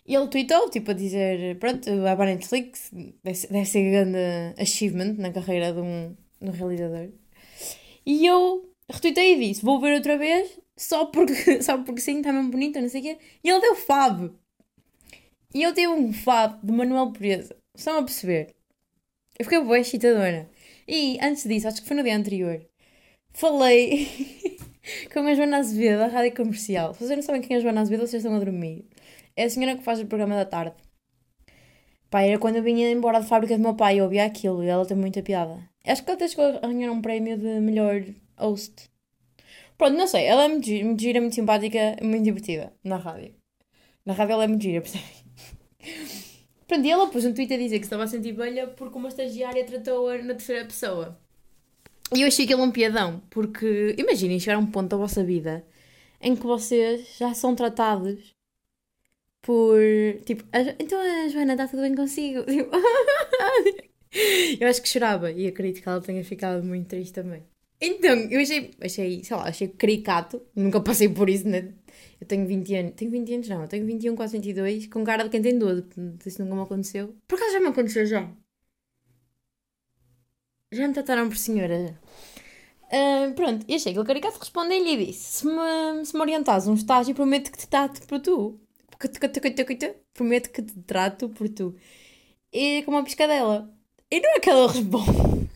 E 0.06 0.14
ele 0.14 0.26
tweetou, 0.28 0.68
tipo, 0.70 0.90
a 0.90 0.94
dizer: 0.94 1.58
Pronto, 1.58 1.84
vai 2.02 2.16
para 2.16 2.30
a 2.30 2.34
Netflix, 2.34 2.90
deve, 2.92 3.46
deve 3.48 3.64
ser 3.64 3.90
grande 3.90 4.18
achievement 4.58 5.14
na 5.18 5.32
carreira 5.32 5.72
de 5.72 5.80
um, 5.80 6.16
de 6.40 6.48
um 6.48 6.52
realizador. 6.52 7.08
E 8.04 8.26
eu 8.26 8.67
retuitei 8.94 9.34
e 9.34 9.48
disse: 9.48 9.64
Vou 9.64 9.80
ver 9.80 9.94
outra 9.94 10.16
vez, 10.16 10.58
só 10.76 11.06
porque, 11.06 11.60
só 11.62 11.78
porque 11.78 12.00
sim, 12.00 12.18
está 12.18 12.32
mesmo 12.32 12.50
bonita, 12.50 12.80
não 12.80 12.88
sei 12.88 13.00
o 13.00 13.04
quê. 13.04 13.18
E 13.42 13.48
ele 13.50 13.60
deu 13.60 13.74
fab. 13.74 14.32
E 15.54 15.62
eu 15.62 15.72
tive 15.74 15.88
um 15.88 16.12
fab 16.12 16.58
de 16.64 16.72
Manuel 16.72 17.12
Pureza. 17.12 17.56
Estão 17.74 17.98
a 17.98 18.02
perceber? 18.02 18.54
Eu 19.38 19.44
fiquei 19.44 19.60
boa 19.60 19.78
excitadora. 19.78 20.50
E 20.86 21.18
antes 21.22 21.44
disso, 21.44 21.68
acho 21.68 21.82
que 21.82 21.88
foi 21.88 21.96
no 21.96 22.02
dia 22.02 22.16
anterior, 22.16 22.60
falei 23.32 24.08
com 25.12 25.20
a 25.20 25.34
Joana 25.34 25.58
Azevedo, 25.58 25.98
da 25.98 26.06
Rádio 26.06 26.34
Comercial. 26.34 26.94
Se 26.94 27.00
vocês 27.00 27.16
não 27.16 27.22
sabem 27.22 27.42
quem 27.42 27.56
é 27.56 27.58
a 27.58 27.62
Joana 27.62 27.82
Azevedo, 27.82 28.06
vocês 28.06 28.24
estão 28.24 28.34
a 28.34 28.40
dormir. 28.40 28.86
É 29.36 29.44
a 29.44 29.50
senhora 29.50 29.76
que 29.76 29.84
faz 29.84 30.00
o 30.00 30.06
programa 30.06 30.34
da 30.34 30.44
tarde. 30.44 30.74
Pá, 32.10 32.22
era 32.22 32.38
quando 32.38 32.56
eu 32.56 32.62
vinha 32.62 32.90
embora 32.90 33.20
da 33.20 33.26
fábrica 33.26 33.56
do 33.56 33.62
meu 33.62 33.74
pai, 33.74 34.00
eu 34.00 34.04
ouvia 34.04 34.24
aquilo 34.24 34.64
e 34.64 34.66
ela 34.66 34.86
tem 34.86 34.96
muita 34.96 35.22
piada. 35.22 35.58
Acho 35.86 36.02
que 36.02 36.10
ela 36.10 36.16
até 36.16 36.26
chegou 36.26 36.46
a 36.46 36.66
ganhar 36.66 36.90
um 36.90 37.02
prémio 37.02 37.36
de 37.36 37.60
melhor 37.60 38.02
host. 38.38 38.90
Pronto, 39.76 39.96
não 39.96 40.06
sei, 40.06 40.24
ela 40.24 40.44
é 40.44 40.48
muito 40.48 40.66
gira, 40.66 40.84
muito, 40.84 41.00
gira, 41.00 41.20
muito 41.20 41.34
simpática, 41.34 41.96
muito 42.02 42.24
divertida 42.24 42.72
na 42.82 42.96
rádio. 42.96 43.34
Na 44.04 44.12
rádio 44.12 44.32
ela 44.32 44.44
é 44.44 44.48
muito 44.48 44.62
gira, 44.62 44.80
percebem? 44.82 45.06
Pronto, 46.66 46.84
e 46.84 46.90
ela 46.90 47.08
pôs 47.08 47.24
um 47.24 47.32
tweet 47.32 47.54
a 47.54 47.56
dizer 47.56 47.78
que 47.78 47.86
estava 47.86 48.04
a 48.04 48.06
sentir 48.06 48.32
velha 48.32 48.66
porque 48.66 48.98
uma 48.98 49.08
estagiária 49.08 49.64
tratou-a 49.64 50.18
na 50.18 50.34
terceira 50.34 50.64
pessoa. 50.64 51.18
E 52.14 52.22
eu 52.22 52.28
achei 52.28 52.44
aquilo 52.44 52.62
um 52.62 52.72
piadão, 52.72 53.22
porque 53.30 53.94
imaginem 53.98 54.40
chegar 54.40 54.56
a 54.56 54.58
um 54.58 54.66
ponto 54.66 54.88
da 54.88 54.96
vossa 54.96 55.22
vida 55.22 55.64
em 56.20 56.34
que 56.34 56.46
vocês 56.46 57.16
já 57.18 57.32
são 57.34 57.54
tratados 57.54 58.34
por 59.42 59.78
tipo, 60.24 60.44
a, 60.52 60.60
então 60.78 60.98
a 61.00 61.28
Joana 61.28 61.52
está 61.52 61.68
tudo 61.68 61.82
bem 61.82 61.94
consigo? 61.94 62.44
Tipo, 62.48 62.70
eu 64.60 64.68
acho 64.68 64.80
que 64.82 64.88
chorava 64.88 65.30
e 65.30 65.46
acredito 65.46 65.82
que 65.82 65.88
ela 65.88 66.00
tenha 66.00 66.24
ficado 66.24 66.64
muito 66.64 66.88
triste 66.88 67.12
também. 67.12 67.42
Então, 67.80 68.16
eu 68.30 68.40
achei, 68.40 68.70
achei, 68.80 69.22
sei 69.24 69.36
lá, 69.36 69.44
achei 69.48 69.68
caricato, 69.68 70.42
nunca 70.54 70.80
passei 70.80 71.08
por 71.08 71.28
isso, 71.30 71.48
né? 71.48 71.72
Eu 72.20 72.26
tenho 72.26 72.46
20 72.46 72.74
anos, 72.74 72.92
tenho 72.96 73.10
20 73.10 73.34
anos 73.34 73.48
não, 73.48 73.62
eu 73.62 73.68
tenho 73.68 73.86
21, 73.86 74.16
quase 74.16 74.36
22, 74.36 74.86
com 74.88 75.04
cara 75.04 75.24
de 75.24 75.30
quem 75.30 75.40
tem 75.40 75.56
12, 75.58 75.84
isso 76.26 76.42
nunca 76.42 76.56
me 76.56 76.62
aconteceu. 76.62 77.14
Por 77.28 77.36
acaso 77.36 77.52
já 77.52 77.60
me 77.60 77.68
aconteceu 77.68 78.06
já? 78.06 78.28
Já 80.72 80.88
me 80.88 80.94
trataram 80.94 81.28
por 81.28 81.36
senhora. 81.36 81.98
Uh, 82.90 83.32
pronto, 83.34 83.64
e 83.68 83.74
achei 83.74 83.92
que 83.92 84.00
o 84.00 84.04
caricato 84.04 84.38
respondeu-lhe 84.38 84.90
e 84.94 85.06
disse: 85.06 85.40
se 85.40 85.46
me, 85.46 86.04
se 86.04 86.14
me 86.14 86.20
orientares 86.20 86.66
um 86.66 86.74
estágio, 86.74 87.14
prometo 87.14 87.52
que 87.52 87.58
te 87.58 87.68
trato 87.68 88.06
por 88.06 88.20
tu. 88.20 88.60
Prometo 90.14 90.50
que 90.50 90.62
te 90.62 90.74
trato 90.80 91.28
por 91.28 91.48
tu. 91.48 91.76
E 92.52 92.82
com 92.82 92.90
uma 92.92 93.04
piscadela. 93.04 93.72
E 94.10 94.20
não 94.20 94.30
é 94.36 94.40
que 94.40 94.50
ela 94.50 94.72
responde. 94.72 95.48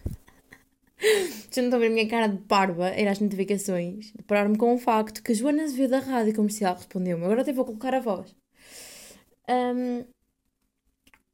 Se 1.53 1.61
não 1.61 1.69
estão 1.69 1.79
a 1.79 1.81
ver 1.81 1.89
a 1.89 1.91
minha 1.91 2.09
cara 2.09 2.27
de 2.29 2.39
parva, 2.45 2.89
era 2.89 3.11
as 3.11 3.21
notificações, 3.21 4.11
deparar-me 4.13 4.57
com 4.57 4.75
o 4.75 4.79
facto 4.79 5.23
que 5.23 5.33
a 5.33 5.35
Joana 5.35 5.65
Azevedo 5.65 5.91
da 5.91 5.99
Rádio 5.99 6.35
Comercial 6.35 6.75
respondeu-me. 6.75 7.25
Agora 7.25 7.43
até 7.43 7.53
vou 7.53 7.67
colocar 7.67 7.95
a 7.95 8.01
voz. 8.01 8.35
Um, 9.49 10.05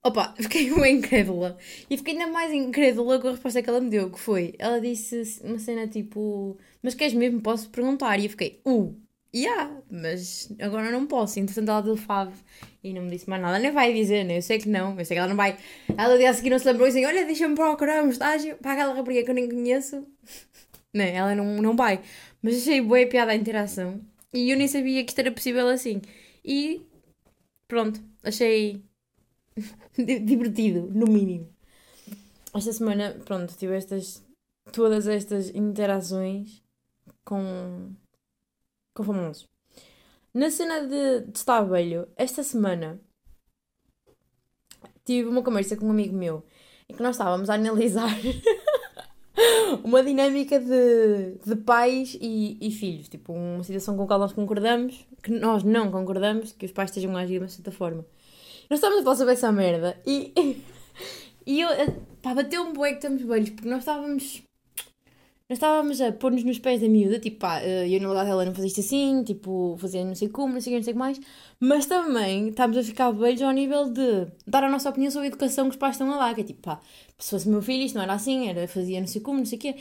opa, 0.03 0.35
fiquei 0.43 0.75
bem 0.75 0.97
incrédula. 0.97 1.57
E 1.89 1.97
fiquei 1.97 2.15
ainda 2.15 2.27
mais 2.33 2.53
incrédula 2.53 3.21
com 3.21 3.29
a 3.29 3.31
resposta 3.31 3.63
que 3.63 3.71
ela 3.71 3.81
me 3.81 3.91
deu, 3.91 4.11
que 4.11 4.19
foi, 4.19 4.55
ela 4.59 4.81
disse 4.81 5.41
uma 5.45 5.59
cena 5.59 5.87
tipo, 5.87 6.59
mas 6.83 6.95
queres 6.95 7.15
mesmo? 7.15 7.41
Posso 7.41 7.71
perguntar? 7.71 8.19
E 8.19 8.25
eu 8.25 8.31
fiquei, 8.31 8.61
uh, 8.67 9.01
yeah, 9.35 9.80
mas 9.90 10.52
agora 10.61 10.90
não 10.90 11.06
posso. 11.06 11.38
Entretanto, 11.38 11.68
ela 11.70 11.82
deu 11.82 11.97
fave 11.97 12.35
e 12.82 12.92
não 12.92 13.02
me 13.02 13.11
disse 13.11 13.28
mais 13.28 13.42
nada. 13.42 13.58
Nem 13.58 13.70
vai 13.73 13.92
dizer, 13.92 14.25
né? 14.25 14.38
Eu 14.38 14.42
sei 14.42 14.58
que 14.58 14.68
não. 14.68 14.99
Eu 14.99 15.04
sei 15.04 15.14
que 15.14 15.18
ela 15.18 15.28
não 15.28 15.37
vai. 15.37 15.58
Ela 15.97 16.16
dia 16.16 16.30
a 16.30 16.35
seguir 16.35 16.50
não 16.50 16.58
se 16.58 16.66
lembrou 16.66 16.87
e 16.87 16.92
disse: 16.92 17.06
Olha, 17.06 17.25
deixa-me 17.25 17.54
procurar 17.54 18.02
um 18.04 18.11
estágio 18.11 18.56
para 18.58 18.73
aquela 18.73 18.94
rapariga 18.94 19.25
que 19.25 19.30
eu 19.30 19.35
nem 19.35 19.49
conheço. 19.49 20.06
Não, 20.94 21.04
ela 21.04 21.35
não, 21.35 21.61
não 21.61 21.76
vai. 21.76 22.00
Mas 22.40 22.56
achei 22.56 22.80
boa 22.80 23.06
piada 23.06 23.30
a 23.30 23.35
interação. 23.35 24.00
E 24.32 24.50
eu 24.50 24.56
nem 24.56 24.66
sabia 24.66 25.04
que 25.04 25.11
isto 25.11 25.18
era 25.18 25.30
possível 25.30 25.68
assim. 25.68 26.00
E 26.42 26.80
pronto, 27.68 28.00
achei 28.23 28.82
divertido, 30.25 30.90
no 30.90 31.06
mínimo. 31.06 31.47
Esta 32.54 32.73
semana, 32.73 33.14
pronto, 33.25 33.54
tive 33.56 33.76
estas. 33.76 34.26
Todas 34.73 35.06
estas 35.06 35.50
interações 35.54 36.62
com 37.23 37.90
com 38.99 39.05
famosos. 39.05 39.47
Na 40.35 40.50
cena 40.50 40.81
de, 40.87 41.31
de 41.31 41.38
estar 41.38 41.62
velho, 41.62 42.07
esta 42.17 42.43
semana 42.43 43.00
tive 45.05 45.28
uma 45.28 45.43
conversa 45.43 45.76
com 45.76 45.87
um 45.87 45.90
amigo 45.90 46.14
meu 46.14 46.45
em 46.88 46.95
que 46.95 47.02
nós 47.02 47.14
estávamos 47.14 47.49
a 47.49 47.55
analisar 47.55 48.11
uma 49.85 50.02
dinâmica 50.02 50.59
de, 50.59 51.38
de 51.47 51.57
pais 51.57 52.19
e, 52.21 52.59
e, 52.61 52.71
filhos. 52.71 53.09
Tipo, 53.09 53.33
uma 53.33 53.62
situação 53.62 53.97
com 53.97 54.02
a 54.02 54.07
qual 54.07 54.19
nós 54.19 54.33
concordamos, 54.33 55.07
que 55.23 55.31
nós 55.31 55.62
não 55.62 55.90
concordamos, 55.90 56.52
que 56.52 56.67
os 56.67 56.73
pais 56.73 56.90
estejam 56.90 57.17
a 57.17 57.21
agir 57.21 57.35
de 57.35 57.38
uma 57.38 57.49
certa 57.49 57.71
forma. 57.71 58.05
Nós 58.69 58.78
estávamos 58.78 59.02
a 59.02 59.05
falar 59.05 59.17
sobre 59.17 59.35
essa 59.35 59.52
merda 59.52 60.00
e, 60.07 60.33
e 61.47 61.61
eu, 61.61 61.69
pá, 62.21 62.35
bateu 62.35 62.62
um 62.62 62.73
bué 62.73 62.90
que 62.90 62.97
estamos 62.97 63.23
velhos, 63.23 63.50
porque 63.50 63.69
nós 63.69 63.81
estávamos 63.81 64.43
nós 65.49 65.57
estávamos 65.57 65.99
a 66.02 66.12
pôr-nos 66.12 66.45
nos 66.45 66.59
pés 66.59 66.83
da 66.83 66.88
miúda, 66.88 67.19
tipo, 67.19 67.38
pá, 67.38 67.61
eh, 67.62 67.88
eu 67.88 68.00
no 68.02 68.09
lugar 68.09 68.26
dela 68.26 68.45
não 68.45 68.55
fazia 68.55 68.71
assim, 68.85 69.25
tipo, 69.25 69.76
fazia 69.81 70.05
não 70.05 70.14
sei 70.14 70.28
como, 70.28 70.52
não 70.52 70.61
sei 70.61 70.75
o 70.75 70.76
que, 70.76 70.78
não 70.81 70.85
sei 70.85 70.93
o 70.93 70.95
que 70.95 70.99
mais, 70.99 71.21
mas 71.59 71.87
também 71.87 72.49
estávamos 72.49 72.76
a 72.76 72.83
ficar 72.83 73.11
velhos 73.12 73.40
ao 73.40 73.50
nível 73.52 73.90
de 73.90 74.26
dar 74.47 74.62
a 74.64 74.71
nossa 74.71 74.90
opinião 74.90 75.11
sobre 75.11 75.28
a 75.28 75.28
educação 75.28 75.64
que 75.64 75.71
os 75.71 75.76
pais 75.76 75.95
estão 75.95 76.12
a 76.12 76.19
dar, 76.19 76.35
que 76.35 76.43
é 76.43 76.45
tipo, 76.45 76.61
pá, 76.61 76.81
se 77.19 77.31
fosse 77.31 77.49
meu 77.49 77.62
filho 77.62 77.83
isto 77.83 77.95
não 77.95 78.02
era 78.02 78.12
assim, 78.12 78.47
era, 78.47 78.69
fazia 78.69 79.00
não 79.00 79.07
sei 79.07 79.23
como, 79.23 79.38
não 79.38 79.47
sei 79.47 79.57
o 79.59 79.61
quê. 79.61 79.76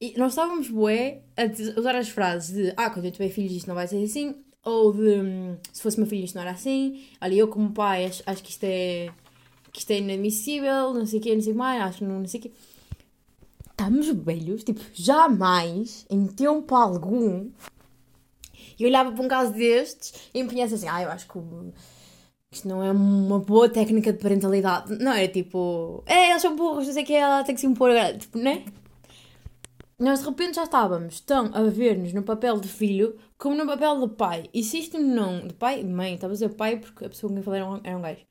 E 0.00 0.14
nós 0.18 0.32
estávamos, 0.32 0.68
bué, 0.68 1.22
a 1.36 1.80
usar 1.80 1.96
as 1.96 2.08
frases 2.10 2.54
de, 2.54 2.74
ah, 2.76 2.90
quando 2.90 3.06
eu 3.06 3.10
tiver 3.12 3.30
filhos 3.30 3.52
isto 3.52 3.66
não 3.66 3.74
vai 3.74 3.88
ser 3.88 4.02
assim, 4.04 4.34
ou 4.62 4.92
de, 4.92 5.00
hum, 5.20 5.56
se 5.72 5.82
fosse 5.82 5.98
meu 5.98 6.06
filho 6.06 6.24
isto 6.24 6.34
não 6.34 6.42
era 6.42 6.50
assim, 6.52 7.02
olha, 7.20 7.34
eu 7.34 7.48
como 7.48 7.72
pai 7.72 8.04
acho, 8.04 8.22
acho 8.26 8.42
que 8.42 8.50
isto 8.50 8.64
é, 8.64 9.08
que 9.72 9.80
isto 9.80 9.90
é 9.90 9.98
inadmissível, 9.98 10.92
não 10.94 11.06
sei 11.06 11.18
o 11.18 11.22
quê, 11.22 11.34
não 11.34 11.40
sei 11.40 11.52
o 11.52 11.54
que 11.54 11.58
mais, 11.58 11.82
acho 11.82 11.98
que 11.98 12.04
não, 12.04 12.20
não 12.20 12.26
sei 12.28 12.40
o 12.40 12.42
quê 12.42 12.52
estamos 13.78 14.08
velhos, 14.08 14.64
tipo, 14.64 14.80
jamais, 14.92 16.04
em 16.10 16.26
tempo 16.26 16.74
algum, 16.74 17.48
e 18.76 18.84
olhava 18.84 19.12
para 19.12 19.24
um 19.24 19.28
caso 19.28 19.52
destes 19.52 20.28
e 20.34 20.42
me 20.42 20.48
pensasse 20.48 20.74
assim, 20.74 20.88
ah, 20.88 21.02
eu 21.02 21.10
acho 21.10 21.28
que 21.28 21.38
isto 22.50 22.66
não 22.66 22.82
é 22.82 22.90
uma 22.90 23.38
boa 23.38 23.68
técnica 23.68 24.12
de 24.12 24.18
parentalidade. 24.18 24.96
Não, 24.98 25.12
era 25.12 25.28
tipo, 25.28 26.02
é, 26.06 26.30
eles 26.30 26.42
são 26.42 26.56
burros, 26.56 26.86
não 26.86 26.92
sei 26.92 27.04
o 27.04 27.06
que, 27.06 27.14
ela 27.14 27.44
tem 27.44 27.54
que 27.54 27.60
se 27.60 27.66
impor 27.66 27.90
tipo, 28.18 28.38
né? 28.38 28.64
Nós 29.98 30.20
de 30.20 30.26
repente 30.26 30.56
já 30.56 30.64
estávamos 30.64 31.20
tão 31.20 31.50
a 31.54 31.62
ver-nos 31.64 32.12
no 32.12 32.22
papel 32.22 32.60
de 32.60 32.68
filho 32.68 33.16
como 33.36 33.56
no 33.56 33.66
papel 33.66 34.06
de 34.06 34.14
pai. 34.14 34.48
E 34.54 34.62
se 34.62 34.78
isto 34.78 34.98
não. 34.98 35.46
de 35.46 35.54
pai, 35.54 35.82
de 35.82 35.90
mãe, 35.90 36.14
estava 36.14 36.32
a 36.32 36.34
dizer 36.34 36.50
pai 36.50 36.76
porque 36.78 37.04
a 37.04 37.08
pessoa 37.08 37.28
com 37.28 37.34
quem 37.34 37.42
falei 37.42 37.60
era 37.60 37.70
um, 37.70 37.80
era 37.82 37.98
um 37.98 38.02
gajo 38.02 38.24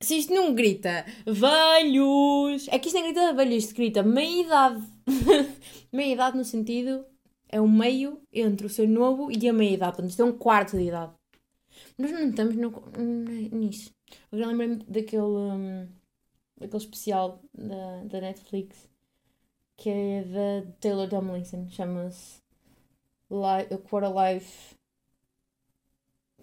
se 0.00 0.18
isto 0.18 0.32
não 0.32 0.54
grita 0.54 1.04
velhos, 1.26 2.68
é 2.68 2.78
que 2.78 2.88
isto 2.88 2.96
não 2.96 3.04
grita 3.04 3.32
velhos, 3.32 3.64
isto 3.64 3.74
grita 3.74 4.02
meia 4.02 4.42
idade. 4.42 4.86
meia 5.92 6.12
idade 6.12 6.36
no 6.36 6.44
sentido 6.44 7.04
é 7.48 7.60
o 7.60 7.68
meio 7.68 8.20
entre 8.32 8.66
o 8.66 8.70
ser 8.70 8.88
novo 8.88 9.30
e 9.30 9.48
a 9.48 9.52
meia 9.52 9.74
idade. 9.74 9.92
Portanto, 9.92 10.10
isto 10.10 10.22
é 10.22 10.24
um 10.24 10.36
quarto 10.36 10.76
de 10.76 10.84
idade. 10.84 11.12
Nós 11.96 12.10
não 12.10 12.28
estamos 12.28 12.56
no, 12.56 12.70
nisso. 13.52 13.92
Já 14.32 14.46
lembrei-me 14.46 14.76
daquele, 14.76 15.22
um, 15.22 15.88
daquele 16.58 16.82
especial 16.82 17.40
da, 17.54 18.04
da 18.04 18.20
Netflix 18.20 18.88
que 19.78 19.88
é 19.88 20.24
da 20.24 20.72
Taylor 20.80 21.08
Tomlinson, 21.08 21.68
chama-se 21.68 22.42
Quarter 23.88 24.10
Life 24.12 24.74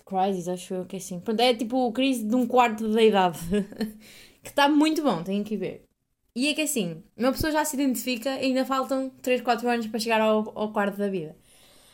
Crisis, 0.05 0.47
acho 0.47 0.73
eu 0.73 0.85
que 0.85 0.95
é 0.95 0.99
assim. 0.99 1.19
Pronto, 1.19 1.39
é 1.39 1.53
tipo 1.53 1.91
crise 1.91 2.23
de 2.23 2.35
um 2.35 2.47
quarto 2.47 2.87
da 2.91 3.01
idade. 3.03 3.39
que 4.43 4.49
está 4.49 4.69
muito 4.69 5.01
bom, 5.03 5.23
têm 5.23 5.43
que 5.43 5.57
ver. 5.57 5.83
E 6.35 6.47
é 6.49 6.53
que 6.53 6.61
assim, 6.61 7.03
uma 7.17 7.31
pessoa 7.31 7.51
já 7.51 7.63
se 7.65 7.75
identifica 7.75 8.29
e 8.41 8.45
ainda 8.47 8.65
faltam 8.65 9.09
3, 9.21 9.41
4 9.41 9.67
anos 9.69 9.87
para 9.87 9.99
chegar 9.99 10.21
ao, 10.21 10.57
ao 10.57 10.71
quarto 10.73 10.97
da 10.97 11.09
vida. 11.09 11.35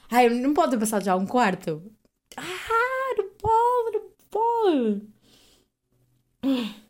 Ai, 0.10 0.30
não 0.30 0.53
pode 0.53 0.72
ter 0.72 0.80
passado 0.80 1.03
já 1.03 1.15
um 1.15 1.25
quarto. 1.25 1.82
Ah, 2.38 3.15
não 3.18 3.30
pode, 3.38 3.98
não 3.98 4.12
pode. 4.30 5.01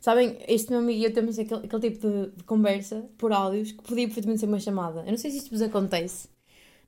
Sabem, 0.00 0.38
este 0.46 0.70
meu 0.70 0.80
amigo 0.80 1.00
e 1.00 1.04
eu 1.04 1.12
temos 1.12 1.38
aquele, 1.38 1.66
aquele 1.66 1.90
tipo 1.90 2.08
de, 2.08 2.30
de 2.36 2.44
conversa 2.44 3.08
por 3.18 3.32
áudios 3.32 3.72
que 3.72 3.82
podia 3.82 4.06
perfeitamente 4.06 4.40
ser 4.40 4.46
uma 4.46 4.60
chamada. 4.60 5.00
Eu 5.00 5.10
não 5.10 5.16
sei 5.18 5.30
se 5.30 5.38
isto 5.38 5.50
vos 5.50 5.62
acontece. 5.62 6.28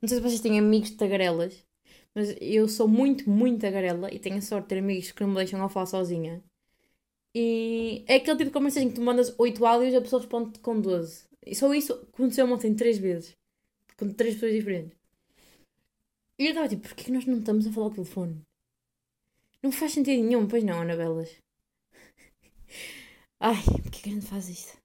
Não 0.01 0.07
sei 0.07 0.17
se 0.17 0.23
vocês 0.23 0.39
têm 0.39 0.57
amigos 0.59 0.91
de 0.91 0.97
tagarelas, 0.97 1.63
mas 2.15 2.35
eu 2.41 2.67
sou 2.67 2.87
muito, 2.87 3.29
muito 3.29 3.61
tagarela 3.61 4.13
e 4.13 4.19
tenho 4.19 4.37
a 4.37 4.41
sorte 4.41 4.63
de 4.63 4.69
ter 4.69 4.79
amigos 4.79 5.11
que 5.11 5.21
não 5.21 5.29
me 5.29 5.35
deixam 5.35 5.67
falar 5.69 5.85
sozinha. 5.85 6.43
E 7.33 8.03
é 8.07 8.15
aquele 8.15 8.37
tipo 8.37 8.49
de 8.49 8.53
conversa 8.53 8.81
em 8.81 8.89
que 8.89 8.95
tu 8.95 9.01
mandas 9.01 9.33
8 9.37 9.65
áudios 9.65 9.93
e 9.93 9.97
a 9.97 10.01
pessoa 10.01 10.21
responde 10.21 10.59
com 10.59 10.79
12. 10.79 11.25
E 11.45 11.55
só 11.55 11.73
isso 11.73 11.93
aconteceu 11.93 12.45
ontem 12.51 12.75
3 12.75 12.97
vezes. 12.97 13.37
Com 13.97 14.11
3 14.11 14.33
pessoas 14.35 14.53
diferentes. 14.53 14.97
E 16.37 16.45
eu 16.45 16.49
estava 16.49 16.67
tipo, 16.67 16.83
porquê 16.83 17.05
que 17.05 17.11
nós 17.11 17.25
não 17.25 17.39
estamos 17.39 17.65
a 17.65 17.71
falar 17.71 17.87
ao 17.87 17.93
telefone? 17.93 18.41
Não 19.63 19.71
faz 19.71 19.93
sentido 19.93 20.23
nenhum, 20.23 20.47
pois 20.47 20.63
não, 20.63 20.81
Anabelas. 20.81 21.37
Ai, 23.39 23.63
porquê 23.83 24.01
que 24.01 24.09
a 24.09 24.13
gente 24.13 24.25
faz 24.25 24.49
isto? 24.49 24.77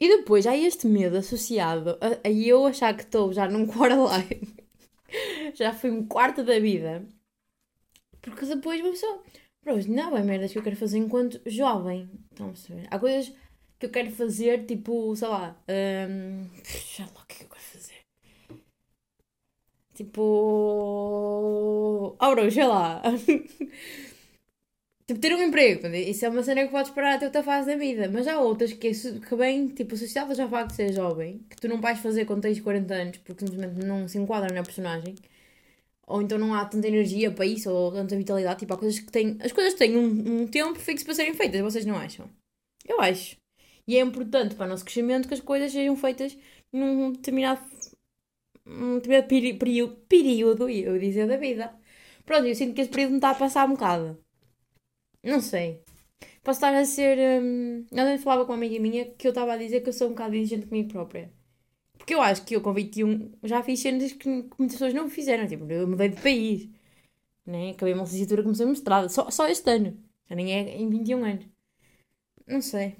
E 0.00 0.08
depois 0.16 0.46
há 0.46 0.56
este 0.56 0.86
medo 0.86 1.18
associado 1.18 1.98
a, 2.00 2.26
a 2.26 2.30
eu 2.30 2.66
achar 2.66 2.96
que 2.96 3.02
estou 3.02 3.32
já 3.34 3.46
num 3.48 3.66
quarter 3.66 3.98
já 5.54 5.72
fui 5.72 5.90
um 5.90 6.06
quarto 6.06 6.42
da 6.42 6.58
vida. 6.58 7.06
Porque 8.20 8.46
depois 8.46 8.80
uma 8.80 8.90
pessoa. 8.90 9.22
Bros, 9.62 9.86
não 9.86 10.16
há 10.16 10.20
merdas 10.20 10.52
que 10.52 10.58
eu 10.58 10.62
quero 10.62 10.76
fazer 10.76 10.98
enquanto 10.98 11.40
jovem. 11.46 12.08
Estão 12.30 12.46
a 12.46 12.50
perceber? 12.50 12.88
Há 12.90 12.98
coisas 12.98 13.32
que 13.78 13.86
eu 13.86 13.90
quero 13.90 14.10
fazer, 14.10 14.64
tipo, 14.66 15.14
sei 15.16 15.28
lá. 15.28 15.56
Um, 15.68 16.48
sei 16.64 17.04
lá 17.04 17.22
o 17.22 17.26
que 17.26 17.34
é 17.34 17.38
que 17.38 17.44
eu 17.44 17.48
quero 17.48 17.62
fazer. 17.62 18.00
Tipo. 19.94 20.22
Oh, 22.18 22.30
bro, 22.34 22.50
sei 22.50 22.66
lá. 22.66 23.02
tipo, 25.10 25.20
ter 25.20 25.34
um 25.34 25.42
emprego. 25.42 25.88
Isso 25.88 26.24
é 26.24 26.28
uma 26.28 26.42
cena 26.42 26.64
que 26.64 26.70
podes 26.70 26.92
parar 26.92 27.14
até 27.14 27.26
outra 27.26 27.42
fase 27.42 27.66
da 27.66 27.76
vida. 27.76 28.08
Mas 28.12 28.28
há 28.28 28.38
outras 28.40 28.72
que, 28.72 28.92
que 28.92 29.36
bem, 29.36 29.68
tipo, 29.68 29.94
associadas 29.94 30.38
ao 30.38 30.48
facto 30.48 30.70
de 30.70 30.76
ser 30.76 30.92
jovem, 30.92 31.40
que 31.50 31.56
tu 31.56 31.68
não 31.68 31.80
vais 31.80 31.98
fazer 31.98 32.24
quando 32.24 32.42
tens 32.42 32.60
40 32.60 32.94
anos, 32.94 33.16
porque 33.18 33.44
simplesmente 33.44 33.84
não 33.84 34.06
se 34.06 34.18
enquadra 34.18 34.54
na 34.54 34.62
personagem. 34.62 35.16
Ou 36.06 36.22
então 36.22 36.38
não 36.38 36.54
há 36.54 36.64
tanta 36.64 36.88
energia 36.88 37.30
para 37.30 37.46
isso, 37.46 37.70
ou 37.70 37.92
tanta 37.92 38.16
vitalidade. 38.16 38.60
Tipo, 38.60 38.74
há 38.74 38.78
coisas 38.78 39.00
que 39.00 39.10
têm. 39.10 39.36
As 39.40 39.52
coisas 39.52 39.74
têm 39.74 39.96
um, 39.96 40.42
um 40.42 40.46
tempo 40.46 40.78
fixo 40.78 41.04
para 41.04 41.14
serem 41.14 41.34
feitas, 41.34 41.60
vocês 41.60 41.86
não 41.86 41.96
acham? 41.96 42.28
Eu 42.86 43.00
acho. 43.00 43.36
E 43.86 43.96
é 43.96 44.00
importante 44.00 44.54
para 44.54 44.66
o 44.66 44.68
nosso 44.68 44.84
crescimento 44.84 45.28
que 45.28 45.34
as 45.34 45.40
coisas 45.40 45.72
sejam 45.72 45.96
feitas 45.96 46.36
num 46.72 47.12
determinado, 47.12 47.60
um 48.66 48.96
determinado 48.96 49.28
período, 49.28 49.96
período, 50.08 50.68
eu 50.68 50.98
dizer, 50.98 51.26
da 51.26 51.36
vida. 51.36 51.74
Pronto, 52.24 52.46
eu 52.46 52.54
sinto 52.54 52.74
que 52.74 52.82
esse 52.82 52.90
período 52.90 53.12
me 53.12 53.16
está 53.18 53.30
a 53.30 53.34
passar 53.34 53.66
um 53.66 53.72
bocado. 53.72 54.18
Não 55.22 55.40
sei. 55.40 55.82
Posso 56.42 56.58
estar 56.58 56.74
a 56.74 56.84
ser. 56.84 57.18
Hum... 57.42 57.86
Eu 57.92 58.18
falava 58.18 58.44
com 58.46 58.52
uma 58.52 58.58
amiga 58.58 58.80
minha 58.80 59.06
que 59.06 59.26
eu 59.26 59.30
estava 59.30 59.52
a 59.54 59.56
dizer 59.56 59.80
que 59.82 59.88
eu 59.90 59.92
sou 59.92 60.08
um 60.08 60.10
bocado 60.10 60.34
exigente 60.34 60.66
comigo 60.66 60.90
própria. 60.90 61.30
Porque 61.98 62.14
eu 62.14 62.22
acho 62.22 62.44
que 62.44 62.56
eu 62.56 62.62
com 62.62 62.72
21 62.72 63.32
já 63.44 63.62
fiz 63.62 63.80
cenas 63.80 64.12
que 64.12 64.28
muitas 64.28 64.72
pessoas 64.72 64.94
não 64.94 65.08
fizeram. 65.10 65.46
Tipo, 65.46 65.70
eu 65.70 65.86
mudei 65.86 66.08
de 66.08 66.20
país. 66.22 66.68
Né? 67.46 67.70
Acabei 67.72 67.94
uma 67.94 68.04
licenciatura, 68.04 68.42
comecei 68.42 68.66
a 68.66 68.68
mestrado. 68.68 69.08
Só, 69.10 69.30
só 69.30 69.48
este 69.48 69.70
ano. 69.70 69.98
Já 70.28 70.36
nem 70.36 70.52
é 70.52 70.76
em 70.78 70.88
21 70.88 71.24
anos. 71.24 71.46
Não 72.46 72.62
sei. 72.62 72.96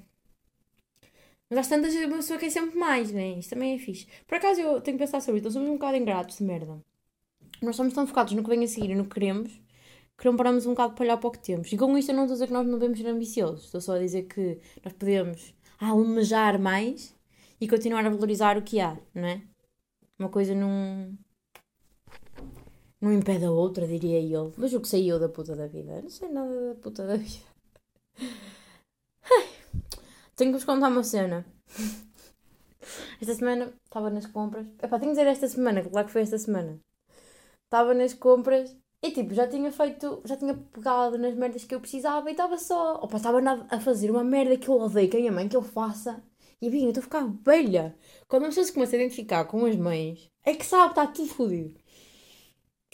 Mas 1.49 1.59
às 1.59 1.67
tantas 1.67 1.93
uma 1.95 2.17
pessoa 2.17 2.39
quer 2.39 2.49
sempre 2.49 2.77
mais, 2.77 3.11
né? 3.11 3.37
Isto 3.39 3.51
também 3.51 3.75
é 3.75 3.79
fixe. 3.79 4.07
Por 4.27 4.35
acaso 4.35 4.61
eu 4.61 4.81
tenho 4.81 4.97
que 4.97 5.03
pensar 5.03 5.21
sobre 5.21 5.39
isso. 5.39 5.45
Nós 5.45 5.53
somos 5.53 5.69
um 5.69 5.73
bocado 5.73 5.97
ingratos 5.97 6.37
de 6.37 6.43
merda. 6.43 6.81
Nós 7.61 7.75
somos 7.75 7.93
tão 7.93 8.07
focados 8.07 8.33
no 8.33 8.43
que 8.43 8.49
vem 8.49 8.63
a 8.63 8.67
seguir 8.67 8.91
e 8.91 8.95
no 8.95 9.05
que 9.05 9.15
queremos 9.15 9.60
que 10.21 10.27
não 10.27 10.37
paramos 10.37 10.67
um 10.67 10.69
bocado 10.69 10.93
para 10.93 11.03
olhar 11.03 11.17
para 11.17 11.27
o 11.29 11.31
que 11.31 11.39
temos. 11.39 11.73
E 11.73 11.75
com 11.75 11.97
isto 11.97 12.11
eu 12.11 12.15
não 12.15 12.25
estou 12.25 12.33
a 12.33 12.35
dizer 12.35 12.47
que 12.47 12.53
nós 12.53 12.67
não 12.67 12.77
devemos 12.77 12.99
ser 12.99 13.07
ambiciosos. 13.07 13.65
Estou 13.65 13.81
só 13.81 13.95
a 13.95 13.99
dizer 13.99 14.27
que 14.27 14.59
nós 14.85 14.93
podemos 14.93 15.51
almejar 15.79 16.59
mais 16.59 17.15
e 17.59 17.67
continuar 17.67 18.05
a 18.05 18.09
valorizar 18.11 18.55
o 18.55 18.61
que 18.61 18.79
há, 18.79 18.95
não 19.15 19.27
é? 19.27 19.41
Uma 20.19 20.29
coisa 20.29 20.53
não. 20.53 21.17
não 23.01 23.11
impede 23.11 23.45
a 23.45 23.51
outra, 23.51 23.87
diria 23.87 24.21
eu. 24.21 24.53
Mas 24.57 24.71
o 24.73 24.79
que 24.79 24.87
sei 24.87 25.11
eu 25.11 25.19
da 25.19 25.27
puta 25.27 25.55
da 25.55 25.65
vida? 25.65 25.99
Não 26.03 26.09
sei 26.11 26.29
nada 26.29 26.67
da 26.67 26.75
puta 26.75 27.07
da 27.07 27.15
vida. 27.17 27.45
Ai, 29.23 29.49
tenho 30.35 30.51
que 30.51 30.57
vos 30.57 30.65
contar 30.65 30.89
uma 30.89 31.03
cena. 31.03 31.43
Esta 33.19 33.33
semana 33.33 33.73
estava 33.85 34.11
nas 34.11 34.27
compras. 34.27 34.67
Epá, 34.83 34.99
tenho 34.99 35.13
que 35.13 35.17
dizer 35.17 35.25
esta 35.25 35.47
semana, 35.47 35.81
claro 35.81 36.05
que 36.05 36.13
foi 36.13 36.21
esta 36.21 36.37
semana. 36.37 36.79
Estava 37.65 37.95
nas 37.95 38.13
compras 38.13 38.77
e 39.03 39.11
tipo, 39.11 39.33
já 39.33 39.47
tinha 39.47 39.71
feito, 39.71 40.21
já 40.25 40.37
tinha 40.37 40.53
pegado 40.53 41.17
nas 41.17 41.33
merdas 41.33 41.63
que 41.63 41.73
eu 41.73 41.79
precisava 41.79 42.29
e 42.29 42.33
estava 42.33 42.57
só. 42.57 42.99
Opa, 43.01 43.17
estava 43.17 43.39
a 43.69 43.79
fazer 43.79 44.11
uma 44.11 44.23
merda 44.23 44.55
que 44.57 44.67
eu 44.67 44.79
odeio 44.79 45.09
que 45.09 45.17
a 45.17 45.19
minha 45.19 45.31
mãe 45.31 45.47
que 45.47 45.57
eu 45.57 45.63
faça. 45.63 46.23
E 46.61 46.69
bem, 46.69 46.83
eu 46.83 46.89
estou 46.89 47.01
a 47.01 47.03
ficar 47.03 47.27
velha. 47.43 47.97
Quando 48.27 48.43
uma 48.43 48.49
pessoa 48.49 48.65
se 48.65 48.73
começa 48.73 48.95
a 48.95 48.99
identificar 48.99 49.45
com 49.45 49.65
as 49.65 49.75
mães, 49.75 50.29
é 50.45 50.53
que 50.53 50.63
sabe, 50.65 50.91
está 50.91 51.07
tudo 51.07 51.29
fodido. 51.29 51.73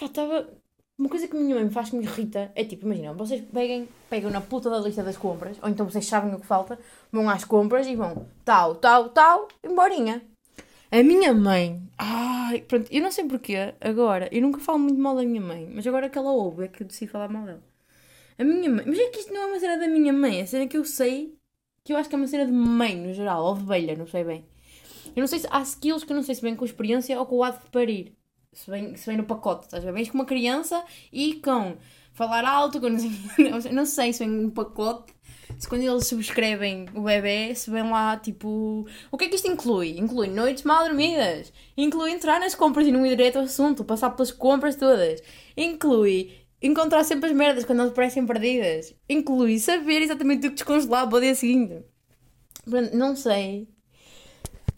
Estava. 0.01 0.49
Uma 0.97 1.09
coisa 1.09 1.27
que 1.27 1.35
a 1.35 1.39
minha 1.39 1.55
mãe 1.55 1.65
me 1.65 1.71
faz 1.71 1.89
que 1.89 1.95
me 1.97 2.05
irrita 2.05 2.51
é 2.55 2.63
tipo, 2.63 2.85
imagina, 2.85 3.13
vocês 3.13 3.41
peguem, 3.53 3.87
pegam 4.09 4.31
na 4.31 4.41
puta 4.41 4.69
da 4.69 4.79
lista 4.79 5.03
das 5.03 5.17
compras, 5.17 5.57
ou 5.61 5.69
então 5.69 5.87
vocês 5.87 6.05
sabem 6.07 6.33
o 6.33 6.39
que 6.39 6.47
falta, 6.47 6.79
vão 7.11 7.29
às 7.29 7.43
compras 7.43 7.85
e 7.85 7.95
vão 7.95 8.27
tal, 8.43 8.75
tal, 8.75 9.09
tal, 9.09 9.47
emborinha. 9.63 10.25
A 10.91 11.03
minha 11.03 11.33
mãe, 11.33 11.81
ai, 11.97 12.61
pronto, 12.61 12.87
eu 12.91 13.01
não 13.01 13.11
sei 13.11 13.25
porquê, 13.25 13.73
agora, 13.81 14.29
eu 14.31 14.41
nunca 14.41 14.59
falo 14.59 14.79
muito 14.79 14.99
mal 14.99 15.15
da 15.15 15.23
minha 15.23 15.41
mãe, 15.41 15.69
mas 15.73 15.85
agora 15.85 16.09
que 16.09 16.17
ela 16.17 16.31
ouve 16.31 16.65
é 16.65 16.67
que 16.69 16.83
eu 16.83 16.87
decidi 16.87 17.11
falar 17.11 17.27
mal 17.29 17.45
dela. 17.45 17.63
A 18.37 18.43
minha 18.43 18.69
mãe, 18.69 18.85
mas 18.87 18.97
é 18.99 19.09
que 19.09 19.19
isto 19.19 19.33
não 19.33 19.41
é 19.41 19.45
uma 19.47 19.59
cena 19.59 19.77
da 19.77 19.87
minha 19.87 20.13
mãe, 20.13 20.39
é 20.39 20.45
cena 20.45 20.67
que 20.67 20.77
eu 20.77 20.85
sei 20.85 21.37
que 21.83 21.93
eu 21.93 21.97
acho 21.97 22.09
que 22.09 22.15
é 22.15 22.17
uma 22.17 22.27
cena 22.27 22.45
de 22.45 22.51
mãe, 22.51 22.95
no 22.95 23.13
geral, 23.13 23.43
ou 23.45 23.55
de 23.55 23.63
velha, 23.65 23.95
não 23.95 24.07
sei 24.07 24.23
bem. 24.23 24.45
Eu 25.15 25.21
não 25.21 25.27
sei 25.27 25.39
se 25.39 25.47
há 25.49 25.61
skills 25.61 26.03
que 26.03 26.11
eu 26.11 26.15
não 26.15 26.23
sei 26.23 26.35
se 26.35 26.41
vem 26.41 26.55
com 26.55 26.65
experiência 26.65 27.17
ou 27.19 27.25
com 27.25 27.37
o 27.37 27.43
ato 27.43 27.63
de 27.65 27.71
parir. 27.71 28.13
Se 28.53 28.69
vem, 28.69 28.95
se 28.95 29.05
vem 29.05 29.17
no 29.17 29.23
pacote, 29.23 29.65
estás 29.65 29.83
a 29.83 29.87
ver? 29.87 29.93
Vens 29.93 30.09
com 30.09 30.17
uma 30.17 30.25
criança 30.25 30.83
e 31.11 31.35
com 31.35 31.77
falar 32.13 32.43
alto, 32.45 32.79
com 32.81 32.89
não 32.89 32.99
sei, 32.99 33.71
não 33.71 33.85
sei 33.85 34.13
se 34.13 34.19
vem 34.19 34.29
no 34.29 34.51
pacote. 34.51 35.13
Se 35.57 35.67
quando 35.67 35.83
eles 35.83 36.07
subscrevem 36.07 36.87
o 36.93 37.01
bebê, 37.01 37.55
se 37.55 37.69
vem 37.69 37.89
lá 37.89 38.17
tipo. 38.17 38.85
O 39.11 39.17
que 39.17 39.25
é 39.25 39.29
que 39.29 39.35
isto 39.35 39.47
inclui? 39.47 39.97
Inclui 39.97 40.27
noites 40.27 40.63
mal 40.63 40.85
dormidas. 40.85 41.51
Inclui 41.75 42.11
entrar 42.11 42.39
nas 42.39 42.53
compras 42.53 42.85
e 42.87 42.91
não 42.91 43.05
ir 43.05 43.15
direto 43.15 43.37
ao 43.37 43.45
assunto, 43.45 43.83
passar 43.83 44.11
pelas 44.11 44.31
compras 44.31 44.75
todas. 44.75 45.21
Inclui 45.55 46.31
encontrar 46.61 47.03
sempre 47.03 47.29
as 47.29 47.35
merdas 47.35 47.65
quando 47.65 47.79
elas 47.79 47.93
parecem 47.93 48.25
perdidas. 48.25 48.93
Inclui 49.09 49.59
saber 49.59 50.01
exatamente 50.01 50.47
o 50.47 50.49
que 50.49 50.55
descongelar 50.55 51.07
para 51.07 51.17
o 51.17 51.21
dia 51.21 51.35
seguinte. 51.35 51.83
Não 52.93 53.15
sei. 53.15 53.67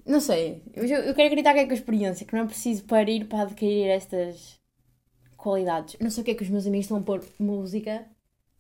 Não 0.06 0.20
sei. 0.20 0.64
Eu, 0.74 0.86
eu 0.86 1.14
quero 1.14 1.28
acreditar 1.28 1.54
que 1.54 1.60
é 1.60 1.66
com 1.66 1.72
a 1.72 1.76
experiência, 1.76 2.26
que 2.26 2.34
não 2.34 2.44
é 2.44 2.46
preciso 2.46 2.84
parir 2.86 3.26
para 3.26 3.44
adquirir 3.44 3.88
estas 3.88 4.60
qualidades. 5.36 5.98
Não 6.00 6.10
sei 6.10 6.22
o 6.22 6.26
que 6.26 6.32
é 6.32 6.36
que 6.36 6.44
os 6.44 6.50
meus 6.50 6.68
amigos 6.68 6.86
estão 6.86 6.98
a 6.98 7.02
pôr 7.02 7.24
música 7.40 8.06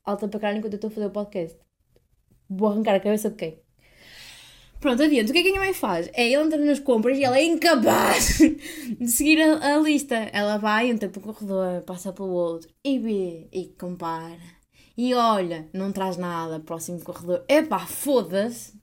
alta 0.03 0.27
para 0.27 0.39
caralho 0.39 0.59
enquanto 0.59 0.73
eu 0.73 0.77
estou 0.77 0.89
a 0.89 0.91
fazer 0.91 1.07
o 1.07 1.11
podcast. 1.11 1.68
Vou 2.49 2.69
arrancar 2.69 2.95
a 2.95 2.99
cabeça 2.99 3.29
de 3.29 3.35
quem? 3.35 3.59
Pronto, 4.79 5.03
adiante. 5.03 5.29
O 5.29 5.33
que 5.33 5.39
é 5.39 5.43
que 5.43 5.49
a 5.49 5.51
minha 5.51 5.63
mãe 5.63 5.73
faz? 5.73 6.09
É, 6.13 6.31
ela 6.31 6.45
entra 6.45 6.57
nas 6.57 6.79
compras 6.79 7.17
e 7.17 7.23
ela 7.23 7.37
é 7.37 7.43
incapaz 7.43 8.39
de 8.97 9.07
seguir 9.09 9.41
a, 9.41 9.75
a 9.75 9.77
lista. 9.77 10.15
Ela 10.15 10.57
vai, 10.57 10.89
entra 10.89 11.09
para 11.09 11.19
o 11.19 11.21
corredor, 11.21 11.81
passa 11.81 12.13
para 12.13 12.23
o 12.23 12.31
outro 12.31 12.69
e 12.83 12.97
vê 12.97 13.47
e 13.51 13.65
compara. 13.77 14.39
E 14.97 15.13
olha, 15.13 15.69
não 15.73 15.91
traz 15.91 16.15
nada, 16.15 16.61
próximo 16.61 17.01
corredor. 17.01 17.43
Epá, 17.47 17.85
foda-se. 17.85 18.73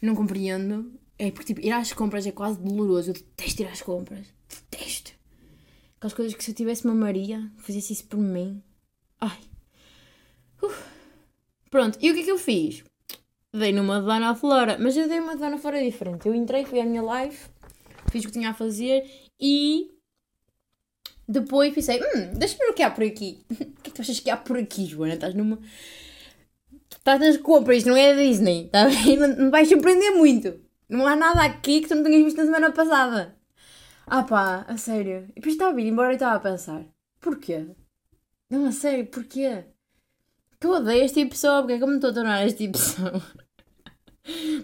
Não 0.00 0.14
compreendo. 0.14 0.92
É 1.18 1.30
porque, 1.30 1.52
tipo, 1.52 1.66
ir 1.66 1.72
às 1.72 1.92
compras 1.92 2.26
é 2.26 2.32
quase 2.32 2.58
doloroso. 2.60 3.10
Eu 3.10 3.14
detesto 3.14 3.62
ir 3.62 3.66
às 3.66 3.82
compras. 3.82 4.26
Detesto. 4.48 5.12
Aquelas 5.96 6.14
coisas 6.14 6.34
que 6.34 6.44
se 6.44 6.52
eu 6.52 6.54
tivesse 6.54 6.84
uma 6.84 6.94
Maria, 6.94 7.50
fizesse 7.58 7.92
isso 7.92 8.06
por 8.06 8.18
mim. 8.18 8.62
Ai. 9.20 9.38
Uf. 10.62 10.84
Pronto, 11.70 11.98
e 12.00 12.10
o 12.10 12.14
que 12.14 12.20
é 12.20 12.24
que 12.24 12.30
eu 12.30 12.38
fiz? 12.38 12.82
Dei 13.52 13.72
numa 13.72 14.00
Dona 14.00 14.34
Flora, 14.34 14.76
mas 14.78 14.96
eu 14.96 15.08
dei 15.08 15.20
uma 15.20 15.36
Dona 15.36 15.56
Flora 15.58 15.82
diferente. 15.82 16.28
Eu 16.28 16.34
entrei, 16.34 16.64
fui 16.66 16.80
à 16.80 16.84
minha 16.84 17.02
live, 17.02 17.38
fiz 18.10 18.22
o 18.24 18.26
que 18.26 18.32
tinha 18.32 18.50
a 18.50 18.54
fazer 18.54 19.04
e 19.40 19.90
depois 21.26 21.74
pensei, 21.74 21.98
hum, 22.00 22.32
deixa-me 22.34 22.64
ver 22.64 22.70
o 22.70 22.74
que 22.74 22.82
há 22.82 22.90
por 22.90 23.04
aqui. 23.04 23.44
o 23.50 23.54
que 23.54 23.62
é 23.62 23.66
que 23.84 23.90
tu 23.90 24.02
achas 24.02 24.20
que 24.20 24.30
há 24.30 24.36
por 24.36 24.58
aqui, 24.58 24.86
Joana? 24.86 25.14
Estás 25.14 25.34
numa. 25.34 25.58
Estás 26.90 27.20
nas 27.20 27.36
compras, 27.38 27.84
não 27.84 27.96
é 27.96 28.12
a 28.12 28.16
Disney, 28.16 28.66
está 28.66 28.86
bem? 28.86 29.16
Não, 29.18 29.28
não 29.28 29.50
vais 29.50 29.68
surpreender 29.68 30.12
muito. 30.12 30.60
Não 30.88 31.06
há 31.06 31.16
nada 31.16 31.42
aqui 31.42 31.80
que 31.80 31.88
tu 31.88 31.94
não 31.94 32.02
tenhas 32.02 32.24
visto 32.24 32.36
na 32.38 32.44
semana 32.44 32.72
passada. 32.72 33.36
Ah 34.06 34.22
pá, 34.24 34.64
a 34.68 34.76
sério. 34.76 35.26
E 35.30 35.34
depois 35.36 35.54
estava 35.54 35.70
a 35.70 35.74
vir 35.74 35.86
embora 35.86 36.12
e 36.12 36.14
estava 36.14 36.36
a 36.36 36.40
pensar, 36.40 36.84
porquê? 37.20 37.66
Não, 38.50 38.66
a 38.66 38.72
sério, 38.72 39.06
porquê? 39.06 39.64
Que 40.60 40.66
eu 40.66 40.72
odeio 40.72 41.04
este 41.04 41.20
tipo 41.20 41.26
de 41.26 41.30
pessoa, 41.30 41.60
porque 41.60 41.74
é 41.74 41.78
que 41.78 41.84
eu 41.84 41.88
me 41.88 41.94
estou 41.96 42.10
a 42.10 42.14
tornar 42.14 42.46
este 42.46 42.66
tipo 42.66 42.78
de 42.78 42.84
pessoa? 42.84 43.22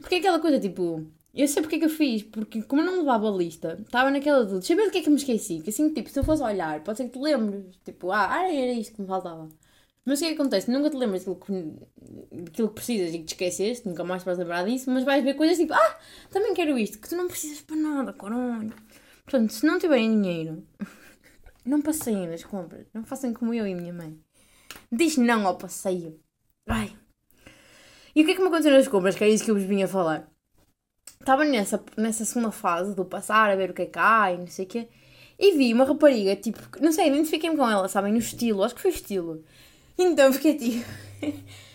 porque 0.00 0.16
é 0.16 0.18
aquela 0.18 0.40
coisa, 0.40 0.60
tipo, 0.60 1.06
eu 1.34 1.48
sei 1.48 1.62
porque 1.62 1.76
é 1.76 1.78
que 1.80 1.84
eu 1.86 1.90
fiz, 1.90 2.22
porque 2.22 2.62
como 2.62 2.82
eu 2.82 2.86
não 2.86 2.98
levava 2.98 3.28
a 3.28 3.36
lista, 3.36 3.78
estava 3.80 4.10
naquela 4.10 4.44
dúvida, 4.44 4.62
saber 4.62 4.84
do 4.84 4.90
que 4.92 4.98
é 4.98 5.02
que 5.02 5.10
me 5.10 5.16
esqueci, 5.16 5.60
que 5.60 5.70
assim, 5.70 5.92
tipo, 5.92 6.08
se 6.08 6.18
eu 6.18 6.24
fosse 6.24 6.42
olhar, 6.42 6.82
pode 6.84 6.98
ser 6.98 7.04
que 7.04 7.18
te 7.18 7.18
lembres, 7.18 7.64
tipo, 7.84 8.12
ah, 8.12 8.42
era 8.52 8.72
isto 8.72 8.94
que 8.94 9.02
me 9.02 9.08
faltava. 9.08 9.48
Mas 10.04 10.18
o 10.18 10.22
que 10.22 10.26
é 10.26 10.34
que 10.34 10.40
acontece? 10.40 10.70
Nunca 10.70 10.90
te 10.90 10.96
lembras 10.96 11.24
daquilo 11.24 11.40
que, 11.40 12.42
daquilo 12.44 12.68
que 12.68 12.74
precisas 12.74 13.14
e 13.14 13.18
que 13.18 13.24
te 13.24 13.32
esqueceste, 13.32 13.88
nunca 13.88 14.04
mais 14.04 14.22
vais 14.22 14.38
lembrar 14.38 14.64
disso, 14.64 14.90
mas 14.90 15.02
vais 15.04 15.24
ver 15.24 15.34
coisas 15.34 15.56
tipo, 15.56 15.72
ah, 15.74 15.98
também 16.30 16.54
quero 16.54 16.78
isto, 16.78 16.98
que 17.00 17.08
tu 17.08 17.16
não 17.16 17.26
precisas 17.26 17.60
para 17.62 17.76
nada, 17.76 18.12
caralho. 18.12 18.72
Portanto, 19.24 19.52
se 19.52 19.66
não 19.66 19.78
tiverem 19.78 20.20
dinheiro, 20.20 20.62
não 21.64 21.80
passeiem 21.82 22.28
nas 22.28 22.44
compras, 22.44 22.86
não 22.92 23.04
façam 23.04 23.32
como 23.32 23.54
eu 23.54 23.66
e 23.66 23.74
minha 23.74 23.92
mãe. 23.92 24.23
Diz 24.90 25.16
não 25.16 25.46
ao 25.46 25.56
passeio. 25.56 26.20
Vai. 26.66 26.96
E 28.14 28.22
o 28.22 28.24
que 28.24 28.32
é 28.32 28.34
que 28.34 28.40
me 28.40 28.48
aconteceu 28.48 28.72
nas 28.72 28.88
compras? 28.88 29.16
Que 29.16 29.24
é 29.24 29.28
isso 29.28 29.44
que 29.44 29.50
eu 29.50 29.56
vos 29.56 29.64
vinha 29.64 29.88
falar. 29.88 30.28
Estava 31.20 31.44
nessa, 31.44 31.82
nessa 31.96 32.24
segunda 32.24 32.50
fase 32.50 32.94
do 32.94 33.04
passar, 33.04 33.50
a 33.50 33.56
ver 33.56 33.70
o 33.70 33.74
que 33.74 33.82
é 33.82 33.86
que 33.86 33.98
há 33.98 34.32
e 34.32 34.38
não 34.38 34.46
sei 34.46 34.64
o 34.64 34.68
quê. 34.68 34.88
E 35.38 35.56
vi 35.56 35.72
uma 35.72 35.84
rapariga, 35.84 36.36
tipo, 36.36 36.60
não 36.80 36.92
sei, 36.92 37.08
identifiquei-me 37.08 37.56
com 37.56 37.68
ela, 37.68 37.88
sabem, 37.88 38.12
no 38.12 38.18
estilo, 38.18 38.62
acho 38.62 38.74
que 38.74 38.82
foi 38.82 38.90
estilo. 38.92 39.44
Então 39.98 40.30
fiquei 40.34 40.56
tipo. 40.56 40.84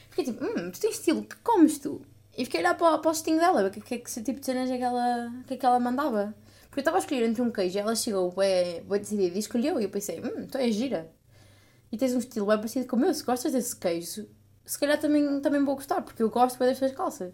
fiquei 0.09 0.25
tipo, 0.25 0.45
hum, 0.45 0.71
tu 0.71 0.79
tens 0.79 0.95
estilo, 0.95 1.23
que 1.23 1.35
comes 1.38 1.79
tu? 1.79 2.01
E 2.38 2.45
fiquei 2.45 2.62
olhar 2.62 2.77
para, 2.77 2.91
para 2.91 2.99
o 2.99 3.01
postinho 3.01 3.39
dela, 3.39 3.67
o 3.67 3.71
que, 3.71 3.81
que, 3.81 3.97
que 3.97 4.23
tipo 4.23 4.39
de 4.39 4.45
cenas 4.45 4.69
é 4.71 4.77
que 4.77 4.83
ela, 4.83 5.31
que, 5.45 5.55
é 5.55 5.57
que 5.57 5.65
ela 5.65 5.79
mandava. 5.79 6.33
Porque 6.69 6.79
eu 6.79 6.81
estava 6.81 6.97
a 6.97 6.99
escolher 6.99 7.23
entre 7.25 7.41
um 7.41 7.51
queijo 7.51 7.79
ela 7.79 7.95
chegou 7.95 8.31
bem, 8.31 8.83
decidida 8.99 9.35
e 9.35 9.39
escolheu. 9.39 9.79
E 9.79 9.83
eu 9.83 9.89
pensei, 9.89 10.21
hum, 10.21 10.47
tu 10.47 10.57
és 10.57 10.73
gira. 10.75 11.12
E 11.91 11.97
tens 11.97 12.13
um 12.13 12.19
estilo 12.19 12.47
bem 12.47 12.58
parecido 12.58 12.88
com 12.88 12.95
o 12.95 12.99
meu. 12.99 13.13
Se 13.13 13.23
gostas 13.23 13.52
desse 13.52 13.75
queijo, 13.75 14.28
se 14.65 14.80
calhar 14.80 14.99
também, 14.99 15.41
também 15.41 15.63
vou 15.63 15.75
gostar, 15.75 16.02
porque 16.02 16.21
eu 16.21 16.30
gosto 16.30 16.60
bem 16.60 16.67
das 16.67 16.78
tuas 16.78 16.91
calças. 16.91 17.34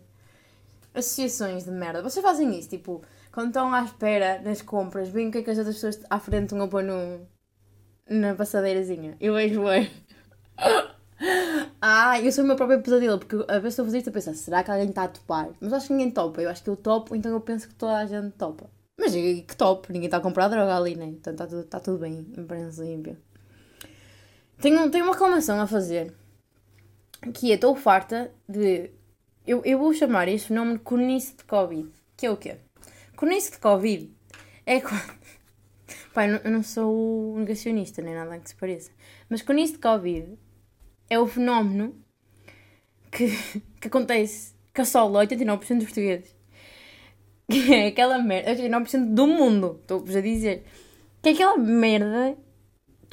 Associações 0.94 1.66
de 1.66 1.72
merda. 1.72 2.02
Vocês 2.02 2.24
fazem 2.24 2.58
isso, 2.58 2.70
tipo, 2.70 3.02
quando 3.34 3.48
estão 3.48 3.74
à 3.74 3.84
espera 3.84 4.42
nas 4.42 4.62
compras, 4.62 5.10
veem 5.10 5.28
o 5.28 5.32
que 5.32 5.40
é 5.40 5.44
que 5.44 5.50
as 5.50 5.58
outras 5.58 5.76
pessoas 5.76 6.00
à 6.10 6.20
frente 6.20 6.46
estão 6.46 6.62
a 6.62 6.68
pôr 6.70 6.84
no, 6.84 7.28
na 8.10 8.34
passadeirazinha. 8.34 9.18
Eu 9.20 9.34
vejo 9.34 9.66
bem. 9.66 9.92
ah, 11.82 12.22
eu 12.22 12.32
sou 12.32 12.46
o 12.46 12.48
meu 12.48 12.56
próprio 12.56 12.82
pesadelo, 12.82 13.20
porque 13.20 13.36
a 13.52 13.60
vez 13.60 13.76
que 13.76 13.82
a 13.82 13.84
fazer 13.84 13.98
isto, 13.98 14.08
eu 14.08 14.14
penso, 14.14 14.34
será 14.36 14.64
que 14.64 14.72
alguém 14.72 14.88
está 14.88 15.04
a 15.04 15.08
topar? 15.10 15.50
Mas 15.60 15.74
acho 15.74 15.88
que 15.88 15.94
ninguém 15.94 16.12
topa. 16.12 16.42
Eu 16.42 16.50
acho 16.50 16.64
que 16.64 16.70
eu 16.70 16.78
topo, 16.78 17.14
então 17.14 17.32
eu 17.34 17.42
penso 17.42 17.68
que 17.68 17.76
toda 17.76 17.98
a 17.98 18.06
gente 18.06 18.32
topa. 18.38 18.70
Mas 18.98 19.12
que 19.12 19.56
top, 19.58 19.92
ninguém 19.92 20.08
está 20.08 20.18
a 20.18 20.22
comprar 20.22 20.48
droga 20.48 20.74
ali, 20.74 20.96
né? 20.96 21.06
Então 21.06 21.34
está 21.34 21.46
tudo, 21.46 21.64
tá 21.66 21.80
tudo 21.82 21.98
bem, 22.00 22.26
em 22.38 22.46
princípio. 22.46 23.18
Tenho, 24.60 24.90
tenho 24.90 25.06
uma 25.06 25.14
reclamação 25.14 25.60
a 25.60 25.68
fazer. 25.68 26.14
Que 27.34 27.52
é, 27.52 27.56
estou 27.56 27.76
farta 27.76 28.32
de. 28.48 28.92
Eu, 29.46 29.62
eu 29.64 29.78
vou 29.78 29.94
chamar 29.94 30.28
este 30.28 30.48
fenómeno 30.48 30.80
cornice 30.80 31.36
de 31.36 31.44
Covid. 31.44 31.90
Que 32.18 32.26
é 32.26 32.32
o 32.32 32.38
quê? 32.38 32.58
Cornice 33.16 33.52
de 33.52 33.60
Covid 33.60 34.12
é 34.66 34.82
quando. 34.82 35.26
Pai, 36.14 36.42
eu 36.44 36.52
não 36.52 36.64
sou 36.64 37.38
negacionista, 37.38 38.02
nem 38.02 38.16
nada 38.16 38.40
que 38.40 38.50
se 38.50 38.56
pareça. 38.56 38.92
Mas 39.30 39.42
cornice 39.42 39.74
de 39.74 39.80
Covid 39.80 40.38
é 41.10 41.20
o 41.20 41.28
fenómeno 41.28 41.96
que, 43.12 43.28
que 43.80 43.88
acontece 43.88 44.54
que 44.74 44.82
assola 44.82 45.26
89% 45.26 45.78
dos 45.78 45.86
portugueses. 45.86 46.36
Que 47.48 47.72
é 47.76 47.88
aquela 47.88 48.18
merda. 48.18 48.56
89% 48.56 49.14
do 49.14 49.28
mundo, 49.28 49.78
estou-vos 49.80 50.16
a 50.16 50.22
dizer. 50.22 50.64
Que 51.22 51.30
é 51.30 51.32
aquela 51.34 51.58
merda. 51.58 52.36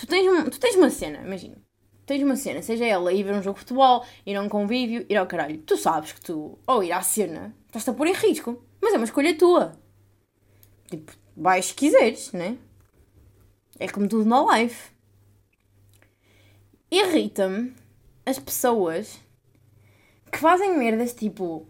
Tu 0.03 0.07
tens, 0.09 0.51
tu 0.51 0.59
tens 0.59 0.75
uma 0.75 0.91
cena, 0.91 1.21
imagina. 1.25 1.57
Tens 2.05 2.21
uma 2.25 2.35
cena, 2.35 2.61
seja 2.61 2.85
ela 2.85 3.13
ir 3.13 3.23
ver 3.23 3.37
um 3.37 3.43
jogo 3.43 3.55
de 3.55 3.61
futebol, 3.61 4.05
ir 4.27 4.35
a 4.35 4.43
um 4.43 4.49
convívio, 4.49 5.07
ir 5.09 5.17
ao 5.17 5.29
caralho. 5.29 5.59
Tu 5.59 5.77
sabes 5.77 6.11
que 6.11 6.21
tu, 6.21 6.59
ou 6.67 6.83
ir 6.83 6.91
à 6.91 7.01
cena, 7.03 7.55
estás-te 7.67 7.91
a 7.91 7.93
pôr 7.93 8.09
em 8.09 8.13
risco. 8.13 8.61
Mas 8.81 8.93
é 8.93 8.97
uma 8.97 9.05
escolha 9.05 9.39
tua. 9.39 9.79
Tipo, 10.91 11.13
vais 11.37 11.67
se 11.67 11.75
quiseres, 11.75 12.33
né? 12.33 12.59
É 13.79 13.87
como 13.87 14.09
tudo 14.09 14.25
na 14.25 14.59
life. 14.59 14.91
Irrita-me 16.91 17.73
as 18.27 18.41
pessoas 18.41 19.21
que 20.33 20.39
fazem 20.39 20.77
merdas 20.77 21.15
tipo 21.15 21.69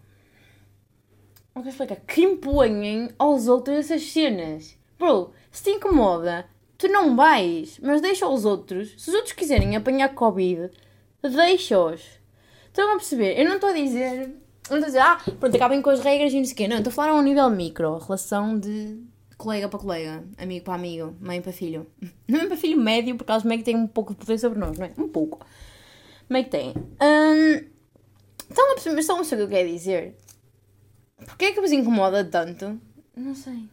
como 1.53 1.61
é 1.61 1.61
que 1.61 1.69
explicar? 1.69 1.97
Que 1.97 2.23
impõem 2.23 3.11
aos 3.19 3.47
outros 3.47 3.77
essas 3.77 4.01
cenas. 4.11 4.75
Bro, 4.97 5.33
se 5.51 5.65
te 5.65 5.69
incomoda, 5.69 6.49
tu 6.83 6.91
não 6.91 7.15
vais, 7.15 7.79
mas 7.81 8.01
deixa 8.01 8.27
os 8.27 8.43
outros. 8.43 8.93
Se 8.97 9.09
os 9.09 9.15
outros 9.15 9.33
quiserem 9.33 9.75
apanhar 9.75 10.13
Covid, 10.13 10.69
deixa-os. 11.21 12.01
Estão 12.67 12.91
a 12.91 12.95
perceber? 12.97 13.39
Eu 13.39 13.47
não 13.47 13.55
estou 13.55 13.69
a 13.69 13.73
dizer. 13.73 14.27
Não 14.69 14.77
estou 14.77 14.83
a 14.83 14.85
dizer, 14.85 14.99
ah, 14.99 15.17
pronto, 15.39 15.55
acabem 15.55 15.81
com 15.81 15.89
as 15.89 16.01
regras 16.01 16.33
e 16.33 16.37
não 16.37 16.45
sei 16.45 16.53
o 16.53 16.57
quê. 16.57 16.67
Não, 16.67 16.77
estou 16.77 16.91
a 16.91 16.93
falar 16.93 17.09
a 17.11 17.15
um 17.15 17.21
nível 17.21 17.49
micro. 17.49 17.97
Relação 17.99 18.59
de 18.59 18.99
colega 19.37 19.69
para 19.69 19.79
colega, 19.79 20.23
amigo 20.37 20.65
para 20.65 20.75
amigo, 20.75 21.15
mãe 21.21 21.41
para 21.41 21.51
filho. 21.53 21.87
Não 22.27 22.41
é 22.41 22.47
para 22.47 22.55
filho 22.55 22.79
médio, 22.79 23.15
porque 23.17 23.31
eles 23.31 23.43
meio 23.43 23.59
que 23.59 23.65
têm 23.65 23.75
um 23.75 23.87
pouco 23.87 24.13
de 24.13 24.19
poder 24.19 24.37
sobre 24.37 24.57
nós, 24.57 24.77
não 24.77 24.85
é? 24.85 24.93
Um 24.97 25.09
pouco. 25.09 25.45
Meio 26.29 26.45
que 26.45 26.51
têm. 26.51 26.73
Hum, 26.77 27.65
estão 28.49 28.71
a 28.71 28.73
perceber, 28.75 28.99
estão 29.01 29.15
a 29.15 29.19
perceber 29.19 29.43
o 29.43 29.47
que 29.47 29.53
eu 29.53 29.57
quero 29.57 29.69
dizer? 29.69 30.15
Porquê 31.25 31.45
é 31.45 31.51
que 31.51 31.59
vos 31.59 31.73
incomoda 31.73 32.23
tanto? 32.23 32.79
Não 33.17 33.35
sei. 33.35 33.67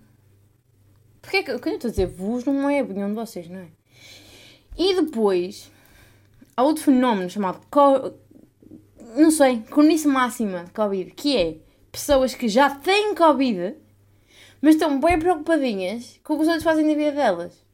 Porquê 1.21 1.39
é 1.39 1.43
que. 1.43 1.53
Quando 1.59 1.67
eu 1.69 1.75
estou 1.75 1.89
a 1.89 1.91
dizer 1.91 2.07
vos, 2.07 2.45
não 2.45 2.69
é 2.69 2.83
opinião 2.83 3.09
de 3.09 3.15
vocês, 3.15 3.49
não 3.49 3.61
é? 3.61 3.69
E 4.77 4.95
depois. 5.01 5.71
Há 6.57 6.63
outro 6.63 6.85
fenómeno 6.85 7.31
chamado. 7.31 7.61
Co... 7.71 8.13
Não 9.17 9.31
sei. 9.31 9.63
Cornice 9.71 10.09
máxima 10.09 10.65
de 10.65 10.71
Covid. 10.73 11.11
Que 11.13 11.37
é 11.37 11.57
pessoas 11.91 12.35
que 12.35 12.49
já 12.49 12.71
têm 12.71 13.15
Covid, 13.15 13.77
mas 14.63 14.75
estão 14.75 15.01
bem 15.01 15.19
preocupadinhas 15.19 16.21
com 16.23 16.35
o 16.35 16.37
que 16.37 16.43
os 16.43 16.49
outros 16.49 16.65
fazem 16.65 16.87
na 16.87 16.95
vida 16.95 17.13
delas. 17.13 17.65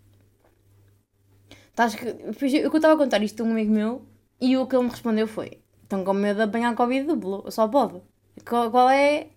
Eu 1.78 2.74
estava 2.74 2.94
a 2.94 2.96
contar 2.96 3.22
isto 3.22 3.42
a 3.42 3.46
um 3.46 3.50
amigo 3.50 3.70
meu 3.70 4.02
e 4.40 4.56
o 4.56 4.66
que 4.66 4.74
ele 4.74 4.84
me 4.84 4.90
respondeu 4.90 5.26
foi: 5.26 5.60
estão 5.82 6.04
com 6.04 6.14
medo 6.14 6.38
de 6.38 6.42
apanhar 6.44 6.74
Covid 6.74 7.06
duplo, 7.06 7.50
só 7.50 7.68
pode. 7.68 8.00
Qual 8.44 8.88
é 8.88 9.28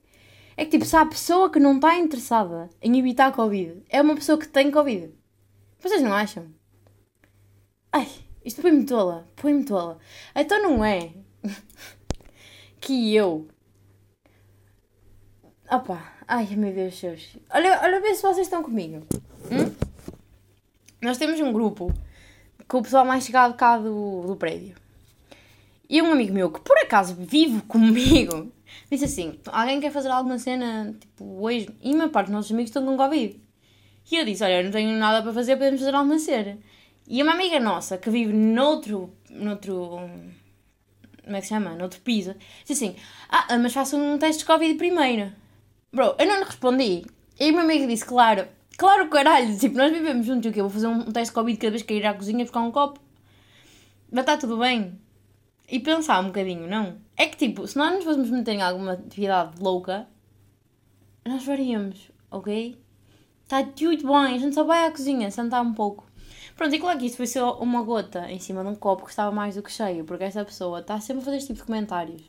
é 0.60 0.66
que, 0.66 0.72
tipo, 0.72 0.84
se 0.84 0.94
há 0.94 1.06
pessoa 1.06 1.50
que 1.50 1.58
não 1.58 1.76
está 1.76 1.98
interessada 1.98 2.70
em 2.82 3.00
evitar 3.00 3.28
a 3.28 3.32
Covid, 3.32 3.82
é 3.88 4.02
uma 4.02 4.14
pessoa 4.14 4.38
que 4.38 4.46
tem 4.46 4.70
Covid. 4.70 5.10
Vocês 5.80 6.02
não 6.02 6.12
acham? 6.12 6.48
Ai, 7.94 8.10
isto 8.44 8.62
põe-me 8.62 8.84
tola. 8.84 9.26
Põe-me 9.38 9.64
tola. 9.64 10.00
Então 10.36 10.62
não 10.62 10.84
é 10.84 11.14
que 12.82 13.16
eu. 13.16 13.48
Opa, 15.72 16.04
ai 16.28 16.48
meu 16.58 16.74
Deus. 16.74 17.02
Olha, 17.52 17.80
olha 17.82 18.02
ver 18.02 18.16
se 18.16 18.22
vocês 18.22 18.46
estão 18.46 18.62
comigo. 18.62 19.08
Hum? 19.50 19.74
Nós 21.02 21.18
temos 21.18 21.40
um 21.40 21.54
grupo 21.54 21.94
com 22.68 22.80
o 22.80 22.84
pessoal 22.84 23.06
mais 23.06 23.24
chegado 23.24 23.56
cá 23.56 23.78
do, 23.78 24.28
do 24.28 24.36
prédio. 24.36 24.76
E 25.90 26.02
um 26.02 26.12
amigo 26.12 26.34
meu 26.34 26.52
que 26.52 26.60
por 26.60 26.78
acaso 26.80 27.16
vive 27.16 27.62
comigo 27.62 28.52
disse 28.90 29.06
assim: 29.06 29.40
alguém 29.48 29.80
quer 29.80 29.92
fazer 29.92 30.10
alguma 30.10 30.38
cena 30.38 30.96
tipo 31.00 31.44
hoje? 31.44 31.70
E 31.82 31.94
a 31.94 31.98
maior 31.98 32.10
parte 32.10 32.28
dos 32.28 32.36
nossos 32.36 32.52
amigos 32.52 32.70
estão 32.70 32.86
com 32.86 32.98
Covid. 32.98 33.40
E 34.12 34.16
eu 34.16 34.26
disse: 34.26 34.44
olha, 34.44 34.60
eu 34.60 34.64
não 34.64 34.72
tenho 34.72 34.98
nada 34.98 35.22
para 35.22 35.34
fazer, 35.34 35.56
podemos 35.56 35.80
fazer 35.80 35.96
alguma 35.96 36.20
cena. 36.20 36.58
E 37.08 37.22
uma 37.24 37.34
amiga 37.34 37.60
nossa 37.60 37.98
que 37.98 38.10
vive 38.10 38.34
noutro. 38.34 39.14
noutro 39.30 40.00
como 41.24 41.38
é 41.38 41.42
que 41.42 41.48
se 41.48 41.54
chama? 41.54 41.76
Noutro 41.76 42.02
piso, 42.02 42.36
disse 42.66 42.86
assim: 42.86 42.96
Ah, 43.30 43.58
mas 43.60 43.74
faça 43.74 43.96
um 43.96 44.18
teste 44.18 44.40
de 44.40 44.46
Covid 44.46 44.76
primeiro. 44.76 45.32
Bro, 45.94 46.16
eu 46.18 46.28
não 46.28 46.40
lhe 46.40 46.44
respondi. 46.44 47.06
E 47.40 47.52
o 47.52 47.54
meu 47.54 47.62
amigo 47.62 47.88
disse: 47.88 48.06
Claro, 48.06 48.48
claro, 48.78 49.10
caralho. 49.10 49.58
Tipo, 49.58 49.78
nós 49.78 49.92
vivemos 49.92 50.26
juntos, 50.26 50.50
o 50.50 50.54
quê? 50.54 50.62
Vou 50.62 50.70
fazer 50.70 50.88
um 50.88 51.12
teste 51.12 51.32
de 51.32 51.36
Covid 51.36 51.58
cada 51.58 51.72
vez 51.72 51.84
que 51.84 51.94
ir 51.94 52.06
à 52.06 52.14
cozinha 52.14 52.44
buscar 52.44 52.62
um 52.62 52.72
copo. 52.72 53.00
Mas 54.12 54.22
está 54.22 54.38
tudo 54.38 54.58
bem 54.58 55.00
e 55.70 55.80
pensar 55.80 56.20
um 56.22 56.28
bocadinho, 56.28 56.68
não? 56.68 56.98
É 57.16 57.28
que 57.28 57.38
tipo, 57.38 57.68
se 57.68 57.78
nós 57.78 57.94
nos 57.94 58.04
fôssemos 58.04 58.30
meter 58.30 58.54
em 58.54 58.62
alguma 58.62 58.94
atividade 58.94 59.62
louca, 59.62 60.08
nós 61.26 61.44
faríamos, 61.44 62.12
ok? 62.32 62.78
Está 63.44 63.64
tudo 63.64 64.08
bem, 64.08 64.36
a 64.36 64.38
gente 64.38 64.56
só 64.56 64.64
vai 64.64 64.88
à 64.88 64.92
cozinha, 64.92 65.30
sentar 65.32 65.62
um 65.64 65.74
pouco. 65.74 66.06
Pronto, 66.56 66.76
e 66.76 66.80
claro 66.80 67.00
que 67.00 67.06
isto 67.06 67.18
foi 67.18 67.28
só 67.28 67.58
uma 67.60 67.84
gota 67.84 68.30
em 68.30 68.40
cima 68.40 68.64
de 68.64 68.70
um 68.70 68.76
copo 68.76 69.06
que 69.06 69.12
estava 69.12 69.32
mais 69.32 69.56
do 69.56 69.64
que 69.64 69.72
cheio, 69.72 70.04
porque 70.04 70.24
essa 70.24 70.44
pessoa 70.44 70.80
está 70.80 71.00
sempre 71.00 71.22
a 71.22 71.26
fazer 71.26 71.38
este 71.38 71.48
tipo 71.48 71.60
de 71.60 71.66
comentários. 71.66 72.22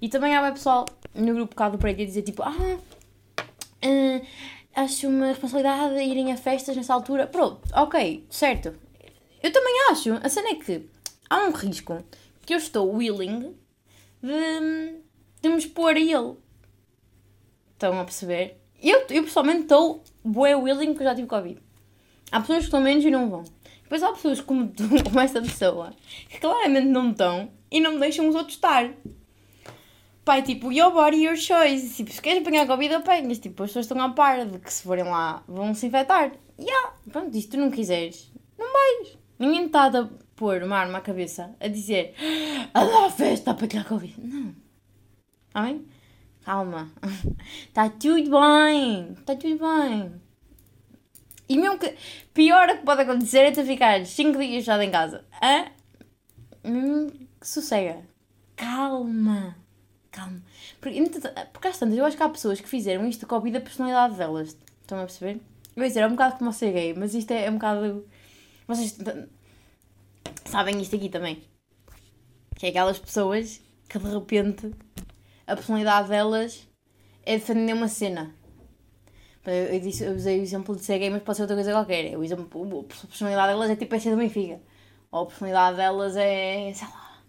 E 0.00 0.08
também 0.08 0.36
há 0.36 0.52
pessoal 0.52 0.84
no 1.14 1.34
grupo 1.34 1.54
cá 1.54 1.68
do 1.68 1.78
prédio 1.78 2.04
a 2.04 2.06
dizer 2.06 2.22
tipo, 2.22 2.42
ah, 2.42 2.52
uh, 2.52 4.26
acho 4.74 5.08
uma 5.08 5.28
responsabilidade 5.28 5.98
irem 6.02 6.32
a 6.32 6.36
festas 6.36 6.76
nessa 6.76 6.94
altura. 6.94 7.26
Pronto, 7.26 7.62
ok, 7.74 8.26
certo. 8.28 8.74
Eu 9.42 9.52
também 9.52 9.74
acho. 9.90 10.12
A 10.22 10.28
cena 10.28 10.50
é 10.50 10.54
que 10.54 10.88
há 11.30 11.44
um 11.46 11.50
risco 11.50 12.02
que 12.46 12.54
eu 12.54 12.58
estou 12.58 12.94
willing 12.94 13.54
de, 14.22 15.02
de 15.42 15.48
me 15.48 15.58
expor 15.58 15.94
a 15.94 16.00
ele. 16.00 16.36
Estão 17.72 18.00
a 18.00 18.04
perceber? 18.04 18.58
Eu, 18.80 19.00
eu 19.10 19.24
pessoalmente 19.24 19.62
estou 19.62 20.02
bué 20.24 20.54
willing 20.54 20.92
porque 20.92 21.02
eu 21.02 21.08
já 21.08 21.14
tive 21.14 21.26
Covid. 21.26 21.60
Há 22.30 22.40
pessoas 22.40 22.60
que 22.60 22.64
estão 22.64 22.80
menos 22.80 23.04
e 23.04 23.10
não 23.10 23.28
vão. 23.28 23.44
Depois 23.82 24.02
há 24.02 24.12
pessoas 24.12 24.40
como 24.40 24.68
tu, 24.68 24.84
como 25.04 25.20
essa 25.20 25.42
pessoa, 25.42 25.92
que 26.28 26.38
claramente 26.38 26.86
não 26.86 27.10
estão 27.10 27.50
e 27.70 27.80
não 27.80 27.98
deixam 27.98 28.28
os 28.28 28.34
outros 28.34 28.54
estar. 28.54 28.90
Pai, 30.24 30.42
tipo, 30.42 30.72
your 30.72 30.92
body, 30.92 31.24
your 31.24 31.36
choice. 31.36 31.94
Tipo, 31.96 32.12
se 32.12 32.22
queres 32.22 32.42
apanhar 32.42 32.66
Covid, 32.66 32.94
apanhas. 32.94 33.38
Tipo, 33.38 33.62
as 33.62 33.70
pessoas 33.70 33.86
estão 33.86 34.00
à 34.00 34.10
par 34.10 34.44
de 34.44 34.58
que 34.58 34.72
se 34.72 34.82
forem 34.82 35.04
lá 35.04 35.42
vão 35.46 35.74
se 35.74 35.86
infectar. 35.86 36.32
Yeah, 36.58 36.94
pronto, 37.12 37.36
e 37.36 37.42
se 37.42 37.48
tu 37.48 37.58
não 37.58 37.70
quiseres, 37.70 38.32
não 38.58 38.66
vais. 38.72 39.18
Ninguém 39.38 39.66
está 39.66 39.86
a 39.86 40.08
pôr 40.36 40.62
uma 40.62 40.76
arma 40.76 40.98
à 40.98 41.00
cabeça 41.00 41.56
a 41.58 41.66
dizer 41.66 42.14
a 42.72 42.84
dar 42.84 43.10
festa 43.10 43.54
para 43.54 43.66
tirar 43.66 43.84
Covid. 43.84 44.14
Não. 44.20 44.54
Está? 45.48 45.80
Calma. 46.44 46.92
Está 47.66 47.88
tudo 47.98 48.30
bem. 48.30 49.12
Está 49.12 49.34
tudo 49.34 49.58
bem. 49.58 50.12
E 51.48 51.56
mesmo 51.56 51.78
que. 51.78 51.96
Pior 52.34 52.68
que 52.68 52.84
pode 52.84 53.02
acontecer 53.02 53.38
é 53.38 53.50
tu 53.50 53.64
ficares 53.64 54.10
5 54.10 54.38
dias 54.38 54.64
fechado 54.64 54.82
em 54.82 54.90
casa. 54.90 55.24
Hã? 55.42 55.66
Hum, 56.64 57.08
sossega. 57.40 58.02
Calma. 58.54 59.56
Calma. 60.10 60.42
Porque, 60.80 61.00
porque 61.52 61.68
às 61.68 61.78
tantas, 61.78 61.96
eu 61.96 62.04
acho 62.04 62.16
que 62.16 62.22
há 62.22 62.28
pessoas 62.28 62.60
que 62.60 62.68
fizeram 62.68 63.06
isto 63.08 63.26
com 63.26 63.34
a 63.36 63.40
vida 63.40 63.60
personalidade 63.60 64.16
delas. 64.16 64.56
Estão 64.82 64.98
a 64.98 65.02
perceber? 65.04 65.40
Eu 65.74 65.82
ia 65.82 65.88
dizer, 65.88 66.00
é 66.00 66.06
um 66.06 66.10
bocado 66.10 66.36
como 66.38 66.52
ser 66.52 66.72
gay, 66.72 66.94
mas 66.94 67.14
isto 67.14 67.30
é, 67.30 67.46
é 67.46 67.50
um 67.50 67.54
bocado. 67.54 68.06
Vocês 68.66 68.96
sabem 70.46 70.80
isto 70.80 70.96
aqui 70.96 71.08
também. 71.08 71.42
Que 72.56 72.66
é 72.66 72.68
aquelas 72.70 72.98
pessoas 72.98 73.60
que 73.88 73.98
de 73.98 74.08
repente 74.08 74.70
a 75.46 75.54
personalidade 75.54 76.08
delas 76.08 76.66
é 77.24 77.34
defender 77.36 77.72
uma 77.72 77.88
cena. 77.88 78.34
Eu, 79.44 79.78
disse, 79.78 80.04
eu 80.04 80.12
usei 80.12 80.40
o 80.40 80.42
exemplo 80.42 80.74
de 80.74 80.84
ser 80.84 80.98
gay, 80.98 81.08
mas 81.08 81.22
pode 81.22 81.36
ser 81.36 81.42
outra 81.42 81.56
coisa 81.56 81.70
qualquer. 81.70 82.16
O 82.18 82.24
exemplo, 82.24 82.80
a 82.80 83.06
personalidade 83.06 83.52
delas 83.52 83.70
é 83.70 83.76
tipo 83.76 83.94
a 83.94 84.00
ser 84.00 84.10
do 84.10 84.16
Benfica. 84.16 84.60
Ou 85.12 85.22
a 85.22 85.26
personalidade 85.26 85.76
delas 85.76 86.16
é. 86.16 86.72
sei 86.74 86.88
lá. 86.88 87.22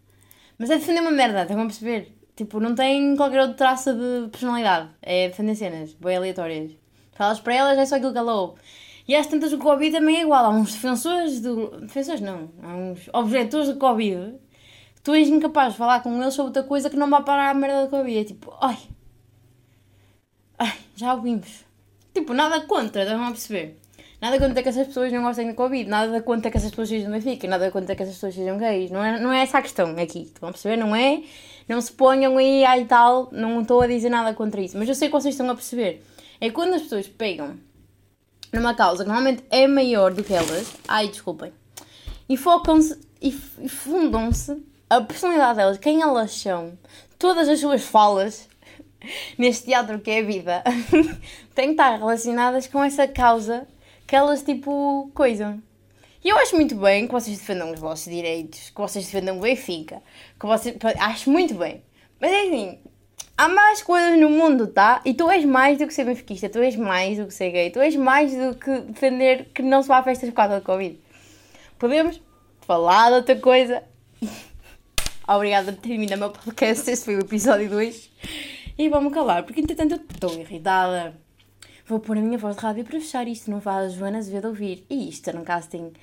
Mas 0.57 0.71
é 0.71 0.77
defender 0.77 1.01
uma 1.01 1.11
merda, 1.11 1.43
estão 1.43 1.61
a 1.61 1.65
perceber? 1.65 2.17
Tipo, 2.35 2.59
não 2.59 2.73
tem 2.73 3.15
qualquer 3.15 3.41
outro 3.41 3.55
traço 3.55 3.93
de 3.93 4.29
personalidade. 4.29 4.89
É 5.01 5.27
defender 5.27 5.55
cenas, 5.55 5.93
bem 5.93 6.17
aleatórias. 6.17 6.71
Falas 7.13 7.39
para 7.39 7.55
elas, 7.55 7.77
é 7.77 7.85
só 7.85 7.95
aquilo 7.95 8.11
que 8.11 8.17
ela 8.17 8.33
ouve. 8.33 8.61
E 9.07 9.15
às 9.15 9.27
tantas 9.27 9.53
o 9.53 9.57
Covid 9.57 9.91
também 9.91 10.17
é 10.17 10.21
igual. 10.23 10.45
Há 10.45 10.49
uns 10.49 10.73
defensores 10.73 11.39
do. 11.39 11.81
Defensores 11.81 12.21
não. 12.21 12.49
Há 12.61 12.75
uns 12.75 13.09
objetores 13.13 13.69
do 13.69 13.77
Covid. 13.77 14.35
Tu 15.03 15.15
és 15.15 15.29
incapaz 15.29 15.73
de 15.73 15.77
falar 15.77 16.01
com 16.01 16.21
eles 16.21 16.33
sobre 16.33 16.49
outra 16.49 16.63
coisa 16.63 16.89
que 16.89 16.97
não 16.97 17.09
vai 17.09 17.23
parar 17.23 17.49
a 17.49 17.53
merda 17.53 17.85
do 17.85 17.89
Covid. 17.89 18.19
É 18.19 18.23
tipo, 18.25 18.53
ai. 18.59 18.77
Ai, 20.59 20.73
já 20.95 21.13
ouvimos. 21.13 21.65
Tipo, 22.13 22.33
nada 22.33 22.61
contra, 22.61 23.03
estão 23.03 23.23
a 23.23 23.31
perceber? 23.31 23.77
Nada 24.19 24.39
contra 24.39 24.63
que 24.63 24.69
essas 24.69 24.87
pessoas 24.87 25.13
não 25.13 25.21
gostem 25.21 25.47
do 25.47 25.53
Covid, 25.53 25.87
nada 25.87 26.21
contra 26.21 26.49
que 26.49 26.57
essas 26.57 26.71
pessoas 26.71 26.89
sejam 26.89 27.11
Benfica, 27.11 27.47
nada 27.47 27.69
contra 27.69 27.95
que 27.95 28.01
essas 28.01 28.15
pessoas 28.15 28.33
sejam 28.33 28.57
gays. 28.57 28.89
Não 28.89 29.03
é, 29.03 29.19
não 29.19 29.31
é 29.31 29.43
essa 29.43 29.59
a 29.59 29.61
questão 29.61 29.91
aqui, 29.91 30.23
estão 30.23 30.49
a 30.49 30.51
perceber? 30.51 30.75
Não 30.75 30.95
é? 30.95 31.21
Não 31.69 31.79
se 31.79 31.91
ponham 31.91 32.35
aí, 32.37 32.65
ai 32.65 32.85
tal, 32.85 33.29
não 33.31 33.61
estou 33.61 33.81
a 33.81 33.87
dizer 33.87 34.09
nada 34.09 34.33
contra 34.33 34.59
isso. 34.59 34.75
Mas 34.75 34.89
eu 34.89 34.95
sei 34.95 35.07
que 35.07 35.13
vocês 35.13 35.35
estão 35.35 35.47
a 35.51 35.53
perceber. 35.53 36.03
É 36.41 36.49
quando 36.49 36.73
as 36.73 36.81
pessoas 36.81 37.07
pegam 37.07 37.57
numa 38.51 38.73
causa 38.73 39.03
que 39.03 39.09
normalmente 39.09 39.43
é 39.49 39.67
maior 39.67 40.13
do 40.13 40.23
que 40.23 40.33
elas, 40.33 40.73
ai 40.87 41.07
desculpem, 41.07 41.51
e 42.29 42.37
focam-se 42.37 42.99
e, 43.21 43.29
e 43.59 43.69
fundam-se 43.69 44.63
a 44.89 45.01
personalidade 45.01 45.57
delas, 45.57 45.77
quem 45.77 46.01
elas 46.01 46.31
são, 46.31 46.77
todas 47.19 47.49
as 47.49 47.59
suas 47.59 47.83
falas 47.83 48.47
neste 49.37 49.65
teatro 49.65 49.99
que 49.99 50.11
é 50.11 50.19
a 50.19 50.23
vida, 50.23 50.63
têm 51.53 51.67
que 51.67 51.71
estar 51.71 51.97
relacionadas 51.97 52.67
com 52.67 52.83
essa 52.83 53.07
causa 53.07 53.67
que 54.05 54.15
elas, 54.15 54.41
tipo, 54.41 55.11
coisam. 55.13 55.61
E 56.23 56.29
eu 56.29 56.37
acho 56.37 56.55
muito 56.55 56.75
bem 56.75 57.05
que 57.05 57.13
vocês 57.13 57.37
defendam 57.37 57.71
os 57.71 57.79
vossos 57.79 58.11
direitos, 58.11 58.69
que 58.69 58.81
vocês 58.81 59.05
defendam 59.05 59.37
o 59.37 59.41
Benfica, 59.41 60.01
que 60.39 60.45
vocês... 60.45 60.75
Acho 60.99 61.29
muito 61.29 61.53
bem. 61.53 61.83
Mas 62.19 62.31
é 62.31 62.41
assim, 62.43 62.79
há 63.37 63.47
mais 63.47 63.83
coisas 63.83 64.19
no 64.19 64.29
mundo, 64.29 64.67
tá? 64.67 64.99
E 65.05 65.13
tu 65.13 65.29
és 65.29 65.45
mais 65.45 65.77
do 65.77 65.85
que 65.85 65.93
ser 65.93 66.05
benfiquista, 66.05 66.49
tu 66.49 66.59
és 66.59 66.75
mais 66.75 67.17
do 67.17 67.27
que 67.27 67.33
ser 67.33 67.51
gay, 67.51 67.69
tu 67.69 67.79
és 67.79 67.95
mais 67.95 68.35
do 68.35 68.55
que 68.55 68.79
defender 68.81 69.45
que 69.53 69.61
não 69.61 69.83
se 69.83 69.87
vá 69.87 69.99
a 69.99 70.03
festas 70.03 70.29
por 70.29 70.35
causa 70.35 70.59
do 70.59 70.65
Covid. 70.65 70.99
Podemos 71.77 72.19
falar 72.61 73.09
de 73.09 73.15
outra 73.17 73.35
coisa. 73.35 73.83
Obrigada 75.27 75.71
por 75.71 75.81
terminar 75.81 76.15
o 76.15 76.19
meu 76.19 76.29
podcast. 76.31 76.89
Este 76.89 77.05
foi 77.05 77.15
o 77.15 77.19
episódio 77.19 77.69
2. 77.69 78.09
E 78.79 78.89
vamos 78.89 79.13
calar, 79.13 79.43
porque 79.43 79.61
entretanto 79.61 79.91
eu 79.91 79.97
estou 79.97 80.33
irritada. 80.39 81.15
Vou 81.85 81.99
pôr 81.99 82.17
a 82.17 82.21
minha 82.21 82.37
voz 82.37 82.55
de 82.55 82.61
rádio 82.61 82.83
para 82.83 82.99
fechar 82.99 83.27
isto, 83.27 83.49
não 83.49 83.61
faz 83.61 83.85
a 83.85 83.95
Joana 83.95 84.17
Azevedo 84.17 84.49
ouvir. 84.49 84.85
E 84.89 85.07
isto 85.09 85.29
era 85.29 85.39
um 85.39 85.43
casting. 85.43 85.93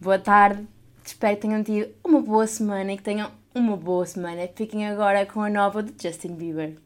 Boa 0.00 0.18
tarde, 0.18 0.66
espero 1.04 1.36
que 1.36 1.42
tenham 1.42 1.62
tido 1.62 1.90
uma 2.04 2.20
boa 2.20 2.46
semana 2.46 2.92
e 2.92 2.96
que 2.96 3.02
tenham 3.02 3.30
uma 3.58 3.76
boa 3.76 4.06
semana. 4.06 4.48
Fiquem 4.54 4.86
agora 4.86 5.26
com 5.26 5.42
a 5.42 5.50
nova 5.50 5.82
de 5.82 5.92
Justin 6.00 6.34
Bieber. 6.34 6.76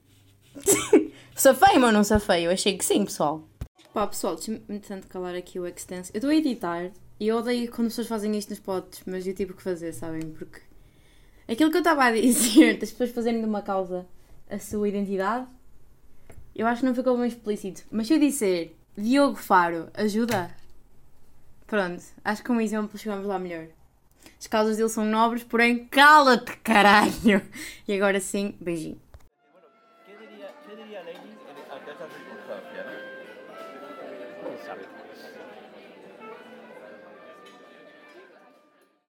safei, 1.36 1.78
mas 1.78 1.92
não 1.92 2.04
safei, 2.04 2.46
eu 2.46 2.50
achei 2.50 2.76
que 2.76 2.84
sim, 2.84 3.04
pessoal. 3.04 3.42
Pá, 3.92 4.06
pessoal, 4.06 4.36
deixa-me 4.36 4.80
tanto 4.80 5.06
calar 5.06 5.34
aqui 5.34 5.60
o 5.60 5.66
Extense. 5.66 6.10
Eu 6.14 6.18
estou 6.18 6.30
a 6.30 6.34
editar 6.34 6.90
e 7.20 7.28
eu 7.28 7.36
odeio 7.36 7.70
quando 7.70 7.86
as 7.88 7.92
pessoas 7.92 8.08
fazem 8.08 8.36
isto 8.36 8.50
nos 8.50 8.58
potes, 8.58 9.02
mas 9.06 9.26
eu 9.26 9.34
tive 9.34 9.52
que 9.52 9.62
fazer, 9.62 9.92
sabem? 9.92 10.22
Porque 10.30 10.60
aquilo 11.46 11.70
que 11.70 11.76
eu 11.76 11.82
estava 11.82 12.04
a 12.04 12.12
dizer, 12.12 12.78
das 12.80 12.90
pessoas 12.90 13.10
fazerem 13.10 13.40
de 13.40 13.46
uma 13.46 13.62
causa 13.62 14.06
a 14.48 14.58
sua 14.58 14.88
identidade, 14.88 15.46
eu 16.54 16.66
acho 16.66 16.80
que 16.80 16.86
não 16.86 16.94
ficou 16.94 17.16
bem 17.16 17.28
explícito. 17.28 17.82
Mas 17.90 18.06
se 18.06 18.14
eu 18.14 18.18
disser 18.18 18.72
Diogo 18.96 19.36
Faro, 19.36 19.88
ajuda? 19.94 20.54
Pronto, 21.66 22.02
acho 22.24 22.42
que 22.42 22.48
com 22.48 22.54
um 22.54 22.60
exemplo 22.60 22.98
chegamos 22.98 23.26
lá 23.26 23.38
melhor. 23.38 23.68
As 24.42 24.48
causas 24.48 24.76
dele 24.76 24.88
são 24.88 25.04
nobres, 25.04 25.44
porém 25.44 25.86
cala-te, 25.86 26.56
caralho! 26.64 27.40
E 27.86 27.94
agora 27.94 28.18
sim, 28.18 28.56
beijinho. 28.60 29.00